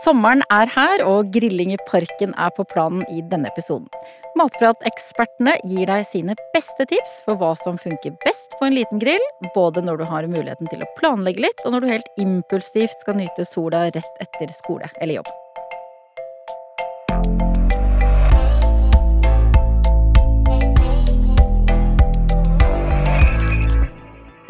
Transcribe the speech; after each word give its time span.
Sommeren 0.00 0.40
er 0.48 0.70
her, 0.72 1.02
og 1.04 1.28
grilling 1.34 1.74
i 1.74 1.78
parken 1.90 2.30
er 2.40 2.52
på 2.56 2.64
planen 2.70 3.02
i 3.12 3.20
denne 3.28 3.50
episoden. 3.50 3.88
Matpratekspertene 4.38 5.58
gir 5.66 5.90
deg 5.90 6.06
sine 6.08 6.36
beste 6.54 6.86
tips 6.88 7.18
for 7.26 7.36
hva 7.36 7.50
som 7.60 7.76
funker 7.80 8.14
best 8.24 8.56
på 8.56 8.68
en 8.70 8.78
liten 8.78 9.02
grill, 9.02 9.26
både 9.52 9.84
når 9.84 10.00
du 10.00 10.06
har 10.08 10.30
muligheten 10.30 10.70
til 10.72 10.86
å 10.86 10.88
planlegge 10.96 11.44
litt, 11.44 11.60
og 11.66 11.74
når 11.74 11.84
du 11.84 11.92
helt 11.92 12.10
impulsivt 12.22 13.04
skal 13.04 13.20
nyte 13.20 13.44
sola 13.44 13.88
rett 13.90 14.24
etter 14.24 14.56
skole 14.56 14.88
eller 15.02 15.18
jobb. 15.20 15.32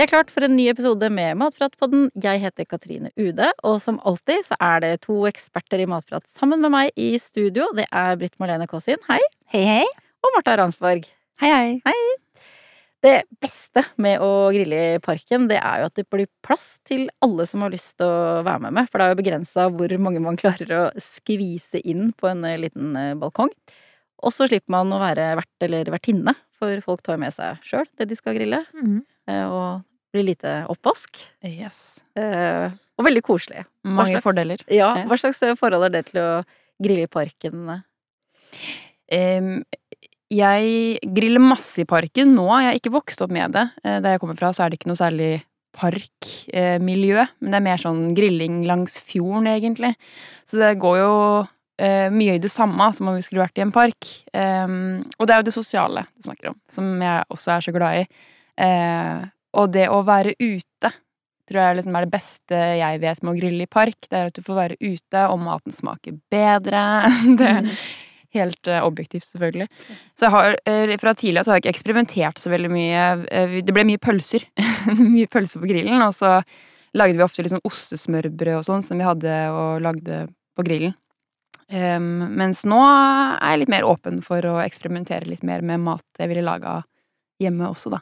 Det 0.01 0.07
er 0.07 0.15
klart 0.15 0.31
for 0.33 0.41
en 0.47 0.55
ny 0.57 0.65
episode 0.71 1.09
med 1.13 1.37
Matpratpodden. 1.37 2.07
Jeg 2.25 2.41
heter 2.41 2.65
Katrine 2.65 3.11
Ude, 3.21 3.51
og 3.69 3.83
som 3.85 3.99
alltid 4.09 4.47
så 4.49 4.57
er 4.57 4.79
det 4.81 5.03
to 5.03 5.27
eksperter 5.29 5.83
i 5.85 5.87
matprat 5.93 6.25
sammen 6.25 6.63
med 6.65 6.73
meg 6.73 6.95
i 6.97 7.11
studio. 7.21 7.67
Det 7.77 7.85
er 7.85 8.17
Britt 8.17 8.39
Marlene 8.41 8.65
Kåsin, 8.65 8.97
hei. 9.11 9.19
Hei, 9.53 9.61
hei. 9.69 9.83
Og 10.25 10.33
Marta 10.33 10.55
Ransborg. 10.57 11.05
Hei, 11.45 11.51
hei. 11.53 11.75
Hei. 11.85 12.55
Det 13.05 13.13
beste 13.45 13.83
med 14.01 14.25
å 14.25 14.31
grille 14.57 14.79
i 14.95 15.03
parken, 15.05 15.45
det 15.53 15.61
er 15.61 15.83
jo 15.83 15.91
at 15.91 16.01
det 16.01 16.07
blir 16.09 16.33
plass 16.49 16.79
til 16.89 17.05
alle 17.21 17.45
som 17.53 17.67
har 17.67 17.77
lyst 17.77 17.99
til 18.01 18.09
å 18.09 18.41
være 18.49 18.65
med 18.65 18.79
med. 18.79 18.89
For 18.89 18.97
det 18.97 19.05
er 19.05 19.13
jo 19.13 19.21
begrensa 19.21 19.69
hvor 19.69 19.97
mange 20.01 20.25
man 20.25 20.41
klarer 20.41 20.75
å 20.79 20.83
skvise 20.97 21.85
inn 21.85 22.15
på 22.17 22.33
en 22.33 22.49
eh, 22.49 22.57
liten 22.65 22.97
eh, 22.97 23.13
balkong. 23.21 23.53
Og 24.25 24.33
så 24.33 24.49
slipper 24.49 24.73
man 24.73 24.97
å 24.97 25.05
være 25.05 25.35
vert 25.43 25.69
eller 25.69 25.93
vertinne, 25.93 26.39
for 26.57 26.81
folk 26.89 27.05
tar 27.05 27.21
med 27.21 27.37
seg 27.37 27.61
sjøl 27.69 27.85
det 28.01 28.09
de 28.09 28.17
skal 28.17 28.41
grille. 28.41 28.65
Mm. 28.81 29.03
Eh, 29.29 29.45
Og 29.45 29.85
blir 30.13 30.25
lite 30.27 30.53
oppvask. 30.71 31.21
Yes. 31.47 32.01
Eh, 32.17 32.71
Og 32.99 33.05
veldig 33.07 33.23
koselig. 33.25 33.65
Mange 33.85 34.13
slags- 34.17 34.25
fordeler. 34.27 34.61
Ja, 34.69 34.95
hva 35.07 35.17
slags 35.19 35.41
forhold 35.59 35.85
er 35.87 35.91
det 35.95 36.07
til 36.13 36.21
å 36.21 36.45
grille 36.83 37.07
i 37.07 37.11
parken? 37.11 37.83
Um, 39.11 39.65
jeg 40.31 40.99
griller 41.15 41.41
masse 41.43 41.81
i 41.83 41.85
parken 41.89 42.35
nå. 42.37 42.45
Jeg 42.61 42.69
har 42.69 42.79
ikke 42.79 42.93
vokst 42.95 43.23
opp 43.25 43.31
med 43.35 43.53
det. 43.57 43.65
Eh, 43.85 44.01
Der 44.01 44.13
jeg 44.17 44.21
kommer 44.21 44.37
fra, 44.39 44.53
så 44.53 44.65
er 44.65 44.71
det 44.71 44.79
ikke 44.81 44.91
noe 44.93 45.01
særlig 45.01 45.43
parkmiljø. 45.75 47.25
Men 47.41 47.51
det 47.51 47.59
er 47.59 47.67
mer 47.67 47.81
sånn 47.83 48.15
grilling 48.15 48.65
langs 48.67 49.01
fjorden, 49.03 49.47
egentlig. 49.51 49.95
Så 50.51 50.59
det 50.59 50.79
går 50.83 50.99
jo 51.01 51.49
eh, 51.81 52.11
mye 52.13 52.35
i 52.37 52.43
det 52.43 52.51
samme 52.53 52.91
som 52.95 53.09
om 53.09 53.17
vi 53.17 53.23
skulle 53.25 53.43
vært 53.47 53.59
i 53.59 53.63
en 53.65 53.73
park. 53.73 54.07
Um, 54.35 55.05
og 55.19 55.27
det 55.27 55.35
er 55.35 55.41
jo 55.41 55.49
det 55.49 55.55
sosiale 55.57 56.05
du 56.15 56.27
snakker 56.29 56.51
om, 56.53 56.57
som 56.71 56.91
jeg 57.01 57.25
også 57.33 57.55
er 57.57 57.61
så 57.67 57.73
glad 57.75 58.03
i. 58.03 58.07
Eh, 58.61 59.25
og 59.57 59.73
det 59.75 59.89
å 59.91 60.03
være 60.07 60.37
ute 60.39 60.93
tror 61.51 61.65
jeg 61.65 61.81
liksom 61.81 61.97
er 61.99 62.07
det 62.07 62.13
beste 62.15 62.61
jeg 62.79 63.01
vet 63.03 63.25
med 63.25 63.33
å 63.33 63.39
grille 63.41 63.67
i 63.67 63.71
park. 63.71 63.99
Det 64.07 64.17
er 64.17 64.31
at 64.31 64.37
du 64.39 64.45
får 64.47 64.59
være 64.61 64.79
ute, 64.79 65.25
og 65.27 65.43
maten 65.43 65.75
smaker 65.75 66.17
bedre. 66.33 66.85
Det 67.41 67.49
er 67.51 67.71
helt 68.37 68.71
eh, 68.71 68.85
objektivt, 68.87 69.27
selvfølgelig. 69.33 69.67
Så 70.19 70.31
har, 70.31 70.55
eh, 70.71 70.95
fra 71.03 71.15
tidligere 71.19 71.47
så 71.47 71.53
har 71.53 71.59
jeg 71.59 71.67
ikke 71.67 71.75
eksperimentert 71.75 72.39
så 72.39 72.53
veldig 72.53 72.71
mye. 72.71 73.07
Eh, 73.27 73.57
Det 73.67 73.75
ble 73.75 73.87
mye 73.89 74.03
pølser. 74.03 74.47
mye 75.01 75.31
pølser 75.31 75.63
på 75.63 75.71
grillen, 75.73 75.99
og 76.07 76.15
så 76.15 76.39
lagde 76.95 77.19
vi 77.19 77.27
ofte 77.27 77.43
liksom 77.47 77.63
ostesmørbrød 77.67 78.61
og 78.61 78.67
sånn 78.67 78.87
som 78.87 78.99
vi 78.99 79.07
hadde 79.07 79.35
og 79.55 79.83
lagde 79.83 80.25
på 80.59 80.67
grillen. 80.67 80.95
Um, 81.71 82.25
mens 82.35 82.65
nå 82.67 82.81
er 82.83 83.53
jeg 83.53 83.61
litt 83.61 83.71
mer 83.71 83.87
åpen 83.87 84.17
for 84.27 84.43
å 84.43 84.57
eksperimentere 84.59 85.29
litt 85.31 85.45
mer 85.47 85.63
med 85.63 85.79
mat 85.85 86.03
jeg 86.19 86.27
ville 86.33 86.43
laga 86.43 86.81
hjemme 87.39 87.69
også, 87.71 87.93
da. 87.95 88.01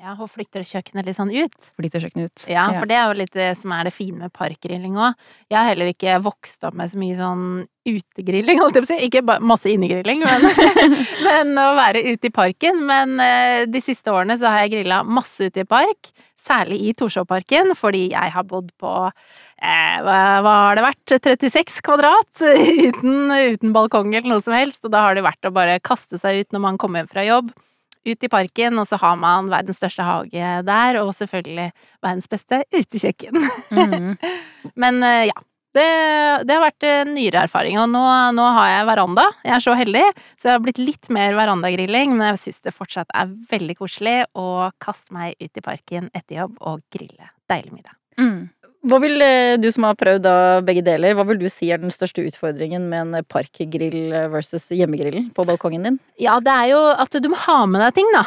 Ja, 0.00 0.14
og 0.16 0.30
flytter 0.32 0.64
kjøkkenet 0.64 1.04
litt 1.04 1.18
sånn 1.18 1.30
ut. 1.30 1.56
Flytter 1.76 2.00
kjøkkenet 2.00 2.30
ut. 2.30 2.44
Ja, 2.48 2.64
for 2.78 2.88
det 2.88 2.96
er 2.96 3.10
jo 3.10 3.16
litt 3.18 3.34
det 3.36 3.50
som 3.60 3.74
er 3.76 3.84
det 3.84 3.92
fine 3.92 4.22
med 4.22 4.32
parkgrilling 4.32 4.94
òg. 4.96 5.18
Jeg 5.52 5.58
har 5.58 5.66
heller 5.68 5.90
ikke 5.90 6.14
vokst 6.24 6.64
opp 6.64 6.78
med 6.80 6.88
så 6.88 7.00
mye 7.00 7.18
sånn 7.18 7.42
utegrilling, 7.84 8.62
holdt 8.62 8.78
jeg 8.78 8.86
på 8.86 8.88
å 8.88 8.90
si. 8.94 9.08
Ikke 9.10 9.36
masse 9.44 9.68
innegrilling, 9.68 10.22
men, 10.24 10.46
men 11.26 11.60
å 11.60 11.74
være 11.76 12.06
ute 12.08 12.30
i 12.30 12.32
parken. 12.32 12.80
Men 12.88 13.20
eh, 13.20 13.66
de 13.68 13.82
siste 13.84 14.14
årene 14.14 14.38
så 14.40 14.48
har 14.48 14.62
jeg 14.64 14.72
grilla 14.78 15.02
masse 15.04 15.50
ute 15.50 15.66
i 15.66 15.68
park. 15.68 16.08
Særlig 16.40 16.78
i 16.88 16.94
Torshovparken, 16.96 17.74
fordi 17.78 18.06
jeg 18.14 18.32
har 18.32 18.46
bodd 18.48 18.70
på 18.80 18.92
eh, 19.04 19.98
hva 20.06 20.54
har 20.56 20.80
det 20.80 20.86
vært, 20.86 21.18
36 21.28 21.82
kvadrat 21.84 22.46
uten, 22.88 23.28
uten 23.28 23.76
balkong 23.76 24.16
eller 24.16 24.38
noe 24.38 24.46
som 24.46 24.56
helst. 24.56 24.80
Og 24.88 24.96
da 24.96 25.04
har 25.04 25.20
det 25.20 25.26
vært 25.28 25.50
å 25.50 25.52
bare 25.52 25.76
kaste 25.84 26.16
seg 26.22 26.40
ut 26.40 26.56
når 26.56 26.64
man 26.64 26.80
kommer 26.80 27.04
hjem 27.04 27.12
fra 27.12 27.26
jobb 27.28 27.52
ut 28.08 28.26
i 28.26 28.30
parken, 28.32 28.80
og 28.80 28.88
så 28.88 28.98
har 29.02 29.16
man 29.20 29.50
verdens 29.52 29.80
største 29.82 30.06
hage 30.06 30.52
der, 30.66 30.98
og 31.02 31.14
selvfølgelig 31.18 31.70
verdens 32.02 32.28
beste 32.30 32.62
utekjøkken. 32.74 33.40
Mhm. 33.70 34.12
Men 34.82 35.02
eh, 35.06 35.24
ja. 35.32 35.38
Det, 35.72 35.84
det 36.44 36.52
har 36.52 36.60
vært 36.66 36.84
en 36.84 37.14
nyere 37.16 37.46
erfaring, 37.46 37.78
og 37.80 37.86
nå, 37.88 38.00
nå 38.36 38.48
har 38.58 38.66
jeg 38.68 38.88
veranda. 38.90 39.22
Jeg 39.40 39.54
er 39.56 39.62
så 39.64 39.72
heldig, 39.78 40.02
så 40.36 40.50
jeg 40.50 40.58
har 40.58 40.64
blitt 40.66 40.80
litt 40.82 41.08
mer 41.08 41.32
verandagrilling, 41.38 42.12
men 42.12 42.34
jeg 42.34 42.42
syns 42.42 42.60
det 42.66 42.74
fortsatt 42.76 43.14
er 43.16 43.32
veldig 43.48 43.78
koselig 43.78 44.18
å 44.36 44.68
kaste 44.84 45.16
meg 45.16 45.32
ut 45.40 45.62
i 45.62 45.64
parken 45.64 46.10
etter 46.12 46.42
jobb 46.42 46.60
og 46.60 46.84
grille 46.92 47.30
deilig 47.48 47.72
middag. 47.72 47.96
Mm. 48.20 48.50
Hva 48.82 48.98
vil 49.02 49.22
eh, 49.22 49.58
du 49.60 49.68
som 49.70 49.84
har 49.86 49.98
prøvd 49.98 50.26
begge 50.66 50.82
deler, 50.86 51.14
hva 51.14 51.26
vil 51.28 51.38
du 51.38 51.48
si 51.52 51.68
er 51.70 51.82
den 51.82 51.92
største 51.94 52.24
utfordringen 52.26 52.88
med 52.90 53.12
en 53.14 53.26
parkgrill 53.30 54.14
versus 54.32 54.64
hjemmegrillen 54.72 55.28
på 55.36 55.44
balkongen 55.46 55.86
din? 55.86 55.98
Ja, 56.18 56.38
det 56.42 56.54
er 56.54 56.70
jo 56.72 56.80
at 57.04 57.14
du 57.22 57.28
må 57.30 57.38
ha 57.44 57.58
med 57.68 57.82
deg 57.84 57.98
ting, 58.00 58.08
da. 58.14 58.24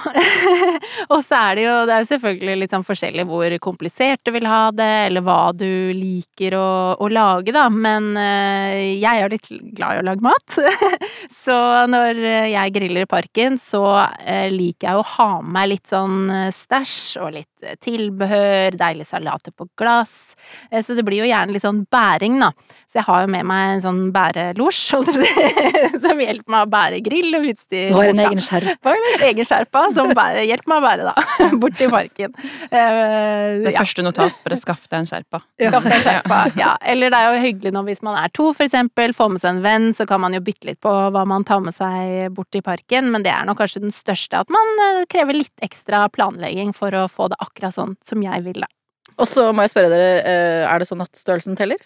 og 1.14 1.26
så 1.26 1.42
er 1.42 1.58
det 1.58 1.66
jo 1.66 1.74
det 1.90 1.98
er 1.98 2.08
selvfølgelig 2.12 2.58
litt 2.62 2.76
sånn 2.76 2.88
forskjellig 2.88 3.26
hvor 3.30 3.58
komplisert 3.64 4.22
du 4.24 4.32
vil 4.36 4.48
ha 4.48 4.70
det, 4.76 4.92
eller 5.10 5.26
hva 5.26 5.40
du 5.56 5.68
liker 5.96 6.56
å, 6.60 6.70
å 7.02 7.10
lage, 7.12 7.56
da. 7.56 7.66
Men 7.74 8.14
eh, 8.20 8.96
jeg 9.02 9.26
er 9.26 9.34
litt 9.34 9.52
glad 9.76 9.98
i 9.98 10.04
å 10.04 10.08
lage 10.12 10.26
mat. 10.26 10.60
så 11.44 11.58
når 11.90 12.22
jeg 12.54 12.76
griller 12.78 13.04
i 13.04 13.12
parken, 13.12 13.60
så 13.62 13.84
eh, 14.22 14.48
liker 14.54 14.92
jeg 14.92 15.02
å 15.02 15.10
ha 15.18 15.30
med 15.42 15.56
meg 15.56 15.72
litt 15.72 15.92
sånn 15.92 16.30
stæsj 16.54 17.22
og 17.24 17.36
litt 17.38 17.66
eh, 17.66 17.78
tilbehør, 17.82 18.76
deilige 18.80 19.10
salater 19.10 19.56
på 19.56 19.68
glass. 19.80 20.36
Eh, 20.72 20.82
Så 20.86 20.96
det 20.98 21.06
blir 21.08 21.24
jo 21.24 21.30
gjerne 21.30 21.52
litt 21.56 21.64
sånn 21.66 21.84
bæring, 21.92 22.40
da. 22.40 22.52
Så 22.90 23.00
jeg 23.02 23.06
har 23.08 23.22
jo 23.26 23.28
med 23.34 23.46
meg 23.50 23.76
en 23.76 23.82
sånn 23.84 24.02
bærelosj, 24.16 24.82
holdt 24.96 25.10
jeg 25.12 25.16
på 25.16 25.26
å 25.26 25.90
si, 25.92 26.00
som 26.06 26.20
hjelper 26.24 26.52
meg 26.54 26.66
å 26.68 26.70
bære 26.72 27.00
grill 27.06 27.36
og 27.40 27.48
utstyr. 27.52 27.90
Du 27.92 27.96
har 27.98 28.12
en 28.14 28.22
egen 28.26 28.42
skjerpa, 28.46 28.94
eller? 28.96 29.26
Egen 29.30 29.48
skjerpa 29.50 29.82
som 29.96 30.12
bærer 30.16 30.46
hjelper 30.48 30.72
meg 30.72 30.80
å 30.80 30.86
bære, 30.86 31.10
da. 31.10 31.50
Bort 31.62 31.76
til 31.80 31.92
parken. 31.94 32.36
Eh, 32.70 33.60
Det 33.66 33.74
ja. 33.74 33.80
første 33.82 34.06
notat, 34.06 34.38
bare 34.46 34.58
skaff 34.62 34.86
deg 34.90 35.00
en 35.02 35.10
skjerpa. 35.10 35.42
Skaff 35.60 35.84
deg 35.90 35.98
en 35.98 36.06
skjerpa. 36.08 36.40
Ja. 36.60 36.76
Eller 36.86 37.12
det 37.14 37.20
er 37.20 37.36
jo 37.36 37.44
hyggelig 37.46 37.74
nå 37.76 37.84
hvis 37.90 38.04
man 38.06 38.18
er 38.22 38.32
to, 38.36 38.52
for 38.56 38.66
eksempel. 38.68 39.14
Få 39.18 39.28
med 39.32 39.42
seg 39.44 39.56
en 39.58 39.64
venn, 39.66 39.90
så 39.98 40.08
kan 40.10 40.22
man 40.24 40.36
jo 40.38 40.44
bytte 40.46 40.70
litt 40.70 40.80
på 40.84 40.92
hva 41.12 41.26
man 41.28 41.44
tar 41.48 41.62
med 41.66 41.76
seg 41.76 42.32
bort 42.36 42.56
i 42.56 42.64
parken. 42.66 43.12
Men 43.14 43.26
det 43.26 43.34
er 43.34 43.46
nok 43.48 43.60
kanskje 43.64 43.84
den 43.84 43.94
største, 43.96 44.40
at 44.46 44.50
man 44.54 44.72
eh, 44.88 45.04
krever 45.12 45.38
litt 45.42 45.54
ekstra 45.66 46.06
planlegging 46.14 46.74
for 46.76 46.94
å 46.96 47.06
få 47.12 47.30
det 47.32 47.40
akkurat 47.44 47.76
sånn 47.76 47.96
som 48.06 48.24
jeg 48.24 48.44
vil, 48.48 48.62
da. 48.64 48.70
Og 49.16 49.28
så 49.30 49.50
må 49.56 49.64
jeg 49.64 49.72
spørre 49.72 49.92
dere, 49.92 50.24
eh, 50.28 50.64
er 50.68 50.82
det 50.82 50.88
sånn 50.90 51.04
at 51.06 51.12
størrelsen 51.20 51.58
teller? 51.60 51.80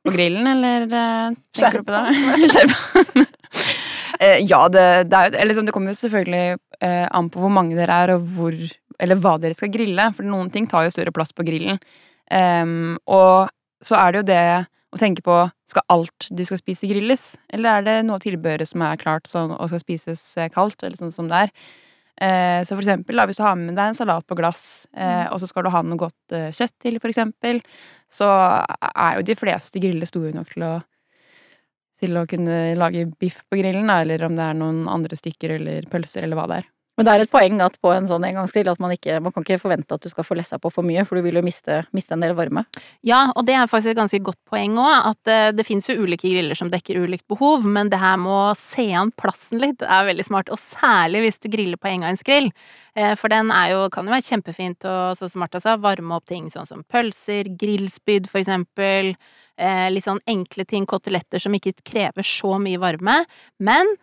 På 0.00 0.14
grillen, 0.14 0.46
eller 0.48 0.86
eh, 0.88 1.34
tenker 1.56 1.82
du 1.82 1.90
på 1.90 1.96
det? 1.96 2.48
Skjerpa. 2.54 3.26
Eh, 4.20 4.42
ja, 4.44 4.66
det, 4.68 4.82
det, 5.08 5.16
er, 5.16 5.32
eller 5.32 5.48
liksom, 5.48 5.64
det 5.64 5.72
kommer 5.72 5.94
jo 5.94 5.96
selvfølgelig 5.96 6.58
eh, 6.84 7.06
an 7.08 7.30
på 7.32 7.40
hvor 7.40 7.52
mange 7.56 7.72
dere 7.78 7.94
er, 8.02 8.10
og 8.18 8.26
hvor 8.34 8.52
Eller 9.00 9.16
hva 9.16 9.38
dere 9.40 9.56
skal 9.56 9.70
grille. 9.72 10.10
For 10.12 10.28
noen 10.28 10.50
ting 10.52 10.66
tar 10.68 10.84
jo 10.84 10.92
større 10.92 11.14
plass 11.16 11.32
på 11.32 11.46
grillen. 11.46 11.78
Um, 12.28 12.98
og 13.08 13.48
så 13.80 13.96
er 13.96 14.12
det 14.12 14.20
jo 14.20 14.26
det 14.28 14.42
å 14.92 15.00
tenke 15.00 15.24
på 15.24 15.38
Skal 15.72 15.86
alt 15.88 16.28
du 16.36 16.44
skal 16.44 16.60
spise, 16.60 16.90
grilles? 16.90 17.30
Eller 17.48 17.78
er 17.78 17.86
det 17.86 17.96
noe 18.10 18.20
tilbehøret 18.20 18.68
som 18.68 18.84
er 18.84 19.00
klart 19.00 19.30
sånn, 19.30 19.56
og 19.56 19.72
skal 19.72 19.80
spises 19.80 20.26
kaldt, 20.52 20.84
eller 20.84 21.00
sånn 21.00 21.16
som 21.16 21.32
det 21.32 21.46
er? 21.46 21.54
Eh, 22.20 22.60
så 22.64 22.74
for 22.74 22.84
eksempel, 22.84 23.16
da, 23.16 23.24
hvis 23.28 23.38
du 23.38 23.44
har 23.46 23.56
med 23.56 23.72
deg 23.72 23.90
en 23.90 23.96
salat 23.96 24.26
på 24.28 24.36
glass, 24.36 24.84
eh, 24.92 25.24
og 25.32 25.40
så 25.40 25.48
skal 25.48 25.64
du 25.64 25.72
ha 25.72 25.80
noe 25.86 26.00
godt 26.00 26.34
eh, 26.36 26.50
kjøtt 26.52 26.76
til, 26.84 26.98
for 27.00 27.12
eksempel, 27.12 27.62
så 28.12 28.28
er 28.90 29.16
jo 29.16 29.24
de 29.24 29.36
fleste 29.40 29.80
griller 29.80 30.08
store 30.08 30.34
nok 30.36 30.52
til 30.52 30.66
å 30.68 30.74
til 32.00 32.16
å 32.16 32.22
kunne 32.24 32.54
lage 32.80 33.02
biff 33.20 33.42
på 33.44 33.58
grillen, 33.60 33.90
da, 33.90 33.98
eller 34.00 34.22
om 34.24 34.32
det 34.32 34.44
er 34.46 34.54
noen 34.56 34.86
andre 34.88 35.18
stykker 35.20 35.58
eller 35.58 35.88
pølser, 35.92 36.24
eller 36.24 36.38
hva 36.38 36.46
det 36.48 36.62
er. 36.62 36.68
Men 36.98 37.06
det 37.06 37.12
er 37.12 37.22
et 37.24 37.32
poeng 37.32 37.60
at 37.64 37.76
på 37.80 37.92
en 37.94 38.08
sånn 38.10 38.24
engangsgrill 38.28 38.68
at 38.72 38.80
man 38.82 38.92
ikke 38.92 39.20
man 39.24 39.32
kan 39.32 39.44
ikke 39.46 39.60
forvente 39.62 39.96
at 39.96 40.04
du 40.04 40.10
skal 40.12 40.26
få 40.26 40.36
lessa 40.36 40.58
på 40.60 40.72
for 40.74 40.86
mye, 40.86 41.04
for 41.08 41.16
du 41.16 41.24
vil 41.24 41.38
jo 41.38 41.44
miste, 41.46 41.80
miste 41.96 42.12
en 42.16 42.24
del 42.24 42.34
varme. 42.36 42.64
Ja, 43.06 43.22
og 43.32 43.46
det 43.48 43.54
er 43.56 43.70
faktisk 43.70 43.94
et 43.94 44.00
ganske 44.00 44.20
godt 44.26 44.40
poeng 44.50 44.76
òg, 44.80 45.08
at 45.12 45.30
eh, 45.32 45.52
det 45.56 45.64
finnes 45.68 45.88
jo 45.88 45.96
ulike 46.02 46.28
griller 46.28 46.58
som 46.58 46.72
dekker 46.72 47.00
ulikt 47.00 47.26
behov, 47.30 47.64
men 47.64 47.92
det 47.92 48.00
her 48.02 48.18
med 48.20 48.34
å 48.34 48.58
se 48.58 48.88
an 48.96 49.14
plassen 49.20 49.62
litt 49.62 49.84
er 49.86 50.10
veldig 50.10 50.26
smart, 50.26 50.52
og 50.52 50.60
særlig 50.60 51.24
hvis 51.24 51.40
du 51.40 51.48
griller 51.52 51.80
på 51.80 51.92
engangsgrill. 51.92 52.50
Eh, 52.98 53.14
For 53.20 53.32
den 53.32 53.54
jo, 53.70 53.86
kan 53.94 54.08
jo 54.08 54.14
være 54.16 54.26
kjempefint 54.26 54.84
å, 54.88 54.96
sånn 55.18 55.32
som 55.32 55.44
Martha 55.44 55.62
sa, 55.62 55.78
varme 55.80 56.18
opp 56.18 56.28
ting 56.28 56.50
sånn 56.52 56.68
som 56.68 56.84
pølser, 56.90 57.48
grillspyd 57.60 58.28
for 58.28 58.42
eksempel, 58.42 59.14
eh, 59.56 59.88
litt 59.92 60.04
sånn 60.04 60.20
enkle 60.28 60.66
ting, 60.68 60.86
koteletter 60.90 61.40
som 61.42 61.54
ikke 61.56 61.78
krever 61.80 62.26
så 62.26 62.58
mye 62.60 62.80
varme, 62.82 63.22
men 63.58 63.96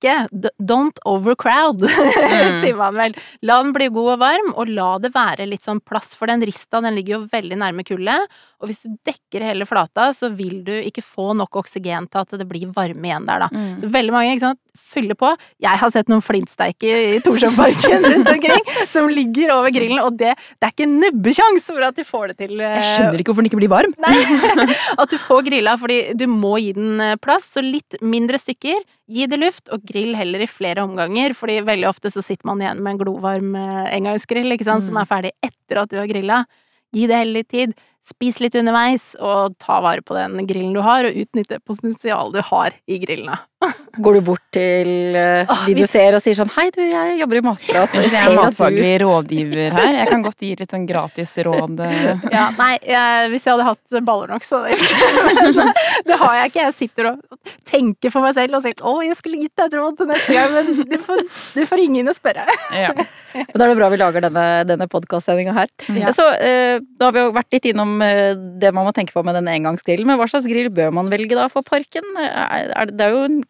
ikke 0.00 0.50
don't 0.58 1.00
overcrowd, 1.08 1.84
sier 2.62 2.76
man 2.78 2.96
vel. 2.96 3.16
La 3.46 3.60
den 3.62 3.74
bli 3.76 3.90
god 3.92 4.14
og 4.16 4.22
varm, 4.24 4.52
og 4.56 4.72
la 4.72 4.94
det 5.02 5.12
være 5.14 5.48
litt 5.50 5.66
sånn 5.66 5.82
plass, 5.84 6.14
for 6.16 6.30
den 6.30 6.42
rista 6.46 6.80
den 6.80 6.96
ligger 6.96 7.18
jo 7.18 7.26
veldig 7.32 7.60
nærme 7.60 7.84
kullet, 7.86 8.40
Og 8.60 8.68
hvis 8.68 8.82
du 8.84 8.90
dekker 9.08 9.40
hele 9.40 9.64
flata, 9.64 10.10
så 10.12 10.28
vil 10.36 10.58
du 10.66 10.72
ikke 10.84 11.00
få 11.00 11.30
nok 11.38 11.56
oksygen 11.62 12.04
til 12.12 12.20
at 12.20 12.34
det 12.36 12.44
blir 12.48 12.68
varme 12.76 13.08
igjen 13.08 13.24
der, 13.24 13.46
da. 13.46 13.48
Mm. 13.54 13.78
Så 13.80 13.88
veldig 13.94 14.12
mange 14.12 14.34
ikke 14.34 14.44
sant, 14.44 14.60
fyller 14.76 15.16
på. 15.18 15.30
Jeg 15.64 15.80
har 15.80 15.90
sett 15.94 16.10
noen 16.12 16.20
flintsteiker 16.22 17.00
i 17.16 17.20
Torshovparken 17.24 18.04
rundt 18.04 18.28
omkring 18.34 18.68
som 18.92 19.08
ligger 19.08 19.54
over 19.56 19.72
grillen, 19.72 20.02
og 20.04 20.18
det, 20.20 20.34
det 20.60 20.68
er 20.68 20.74
ikke 20.74 20.88
nubbekjangs 20.92 21.66
for 21.72 21.86
at 21.88 21.96
de 21.96 22.04
får 22.04 22.28
det 22.34 22.36
til. 22.44 22.54
eh, 22.60 22.76
Jeg 22.76 22.86
skjønner 22.98 23.22
ikke 23.24 23.32
hvorfor 23.32 23.42
den 23.46 23.50
ikke 23.50 23.60
blir 23.62 23.72
varm. 23.72 23.96
Nei, 24.04 24.68
at 25.02 25.10
du 25.10 25.18
får 25.24 25.44
grilla, 25.48 25.76
fordi 25.80 25.98
du 26.20 26.26
må 26.30 26.54
gi 26.60 26.72
den 26.76 27.00
eh, 27.00 27.16
plass. 27.16 27.48
Så 27.56 27.64
litt 27.64 27.96
mindre 28.04 28.38
stykker, 28.40 28.84
gi 29.10 29.26
det 29.26 29.40
luft, 29.40 29.72
og 29.74 29.82
grill 29.88 30.12
heller 30.20 30.44
i 30.44 30.50
flere 30.50 30.84
omganger. 30.86 31.32
Fordi 31.38 31.58
veldig 31.66 31.88
ofte 31.90 32.12
så 32.12 32.22
sitter 32.22 32.46
man 32.52 32.60
igjen 32.62 32.82
med 32.84 32.94
en 32.98 33.00
glovarm 33.06 33.54
eh, 33.58 33.86
engangsgrill, 33.96 34.52
ikke 34.54 34.68
sant, 34.68 34.84
som 34.86 34.94
Mm. 35.00 35.02
er 35.04 35.08
ferdig 35.16 35.30
etter 35.48 35.80
at 35.84 35.90
du 35.90 35.96
har 36.02 36.08
grilla. 36.10 36.44
Gi 36.92 37.04
det 37.06 37.16
heller 37.20 37.38
litt 37.40 37.48
tid. 37.52 37.74
Spis 38.10 38.40
litt 38.40 38.54
underveis, 38.58 39.12
og 39.20 39.54
ta 39.60 39.76
vare 39.84 40.02
på 40.02 40.16
den 40.16 40.46
grillen 40.48 40.72
du 40.74 40.80
har, 40.82 41.04
og 41.06 41.14
utnytte 41.20 41.60
potensialet 41.68 42.34
du 42.40 42.42
har 42.48 42.74
i 42.90 42.96
grillene. 43.02 43.36
Går 44.00 44.16
du 44.16 44.20
bort 44.24 44.40
til 44.56 44.88
uh, 45.12 45.50
de 45.66 45.74
du 45.76 45.82
hvis- 45.82 45.90
ser 45.92 46.14
og 46.16 46.22
sier 46.24 46.32
sånn 46.38 46.48
Hei, 46.54 46.70
du, 46.72 46.80
jeg 46.80 47.18
jobber 47.20 47.36
i 47.36 47.42
matprat. 47.44 47.92
Jeg, 47.98 48.06
jeg 48.08 48.30
er 48.30 48.36
matfaglig 48.38 48.92
rådgiver 49.02 49.74
her. 49.76 49.90
Jeg 49.98 50.08
kan 50.08 50.24
godt 50.24 50.40
gi 50.46 50.54
litt 50.56 50.72
sånn 50.72 50.86
gratis 50.88 51.34
råd. 51.44 51.82
eh. 51.84 52.24
Ja, 52.36 52.46
nei, 52.56 52.70
jeg, 52.88 53.28
hvis 53.34 53.44
jeg 53.46 53.52
hadde 53.58 53.66
hatt 53.68 54.00
baller 54.08 54.32
nok, 54.32 54.46
så 54.48 54.62
hadde 54.62 54.72
jeg 54.72 54.80
gjort 54.80 54.96
det. 54.96 55.54
Men 55.60 55.72
det 56.08 56.18
har 56.24 56.38
jeg 56.38 56.50
ikke. 56.52 56.64
Jeg 56.64 56.76
sitter 56.78 57.10
og 57.12 57.52
tenker 57.68 58.14
for 58.16 58.24
meg 58.24 58.34
selv 58.38 58.56
og 58.56 58.64
sier 58.64 58.80
å, 58.80 58.94
jeg 59.04 59.18
skulle 59.20 59.42
gitt 59.44 59.54
deg 59.60 59.68
et 59.68 59.76
råd 59.78 60.00
til 60.00 60.08
neste 60.10 60.38
gang, 60.38 60.56
men 60.56 60.88
du 60.90 60.96
får, 61.04 61.20
du 61.58 61.60
får 61.68 61.80
ringe 61.82 62.00
inn 62.00 62.10
og 62.10 62.16
spørre. 62.16 62.46
Ja. 62.74 62.94
Da 63.36 63.60
er 63.62 63.70
det 63.70 63.76
bra 63.78 63.90
vi 63.92 64.00
lager 64.00 64.24
denne, 64.24 64.46
denne 64.66 64.88
podkastsendinga 64.90 65.52
her. 65.54 65.68
Ja. 66.00 66.10
Så, 66.16 66.24
uh, 66.32 66.80
da 66.98 67.10
har 67.10 67.14
vi 67.18 67.22
jo 67.26 67.34
vært 67.36 67.54
litt 67.58 67.68
innom 67.70 67.89
eh, 68.04 68.34
det 68.62 68.70
man 68.76 68.86
må 68.86 68.92
tenke 68.96 69.14
på 69.16 69.22
med 69.26 69.34
den 69.38 69.48
engangsgrillen. 69.50 70.06
Men 70.06 70.18
hva 70.20 70.28
slags 70.30 70.46
grill 70.48 70.70
bør 70.74 70.92
man 70.96 71.10
velge 71.12 71.34
da 71.38 71.48
for 71.52 71.66
parken? 71.66 72.06
Det- 72.14 73.00
er 73.06 73.10
jo 73.14 73.24
en 73.26 73.40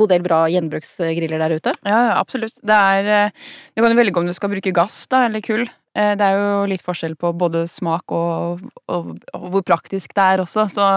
god 0.00 0.08
del 0.14 0.22
bra 0.24 0.38
gjenbruksgriller 0.48 1.38
der 1.42 1.56
ute. 1.58 1.74
Ja, 1.84 2.00
absolutt. 2.20 2.56
Det 2.64 2.78
er 2.78 3.10
eh, 3.26 3.30
Du 3.76 3.82
kan 3.84 3.96
velge 3.96 4.16
om 4.16 4.26
du 4.26 4.32
skal 4.36 4.50
bruke 4.54 4.72
gass 4.72 5.06
da, 5.12 5.26
eller 5.26 5.40
kull. 5.44 5.66
Eh, 5.94 6.14
Det 6.16 6.24
er 6.24 6.38
jo 6.38 6.66
litt 6.70 6.82
forskjell 6.86 7.16
på 7.20 7.34
både 7.36 7.66
smak 7.68 8.10
og, 8.10 8.64
og, 8.88 9.12
og 9.34 9.46
hvor 9.52 9.62
praktisk 9.66 10.14
det 10.16 10.24
er 10.24 10.44
også. 10.46 10.68
Så 10.72 10.88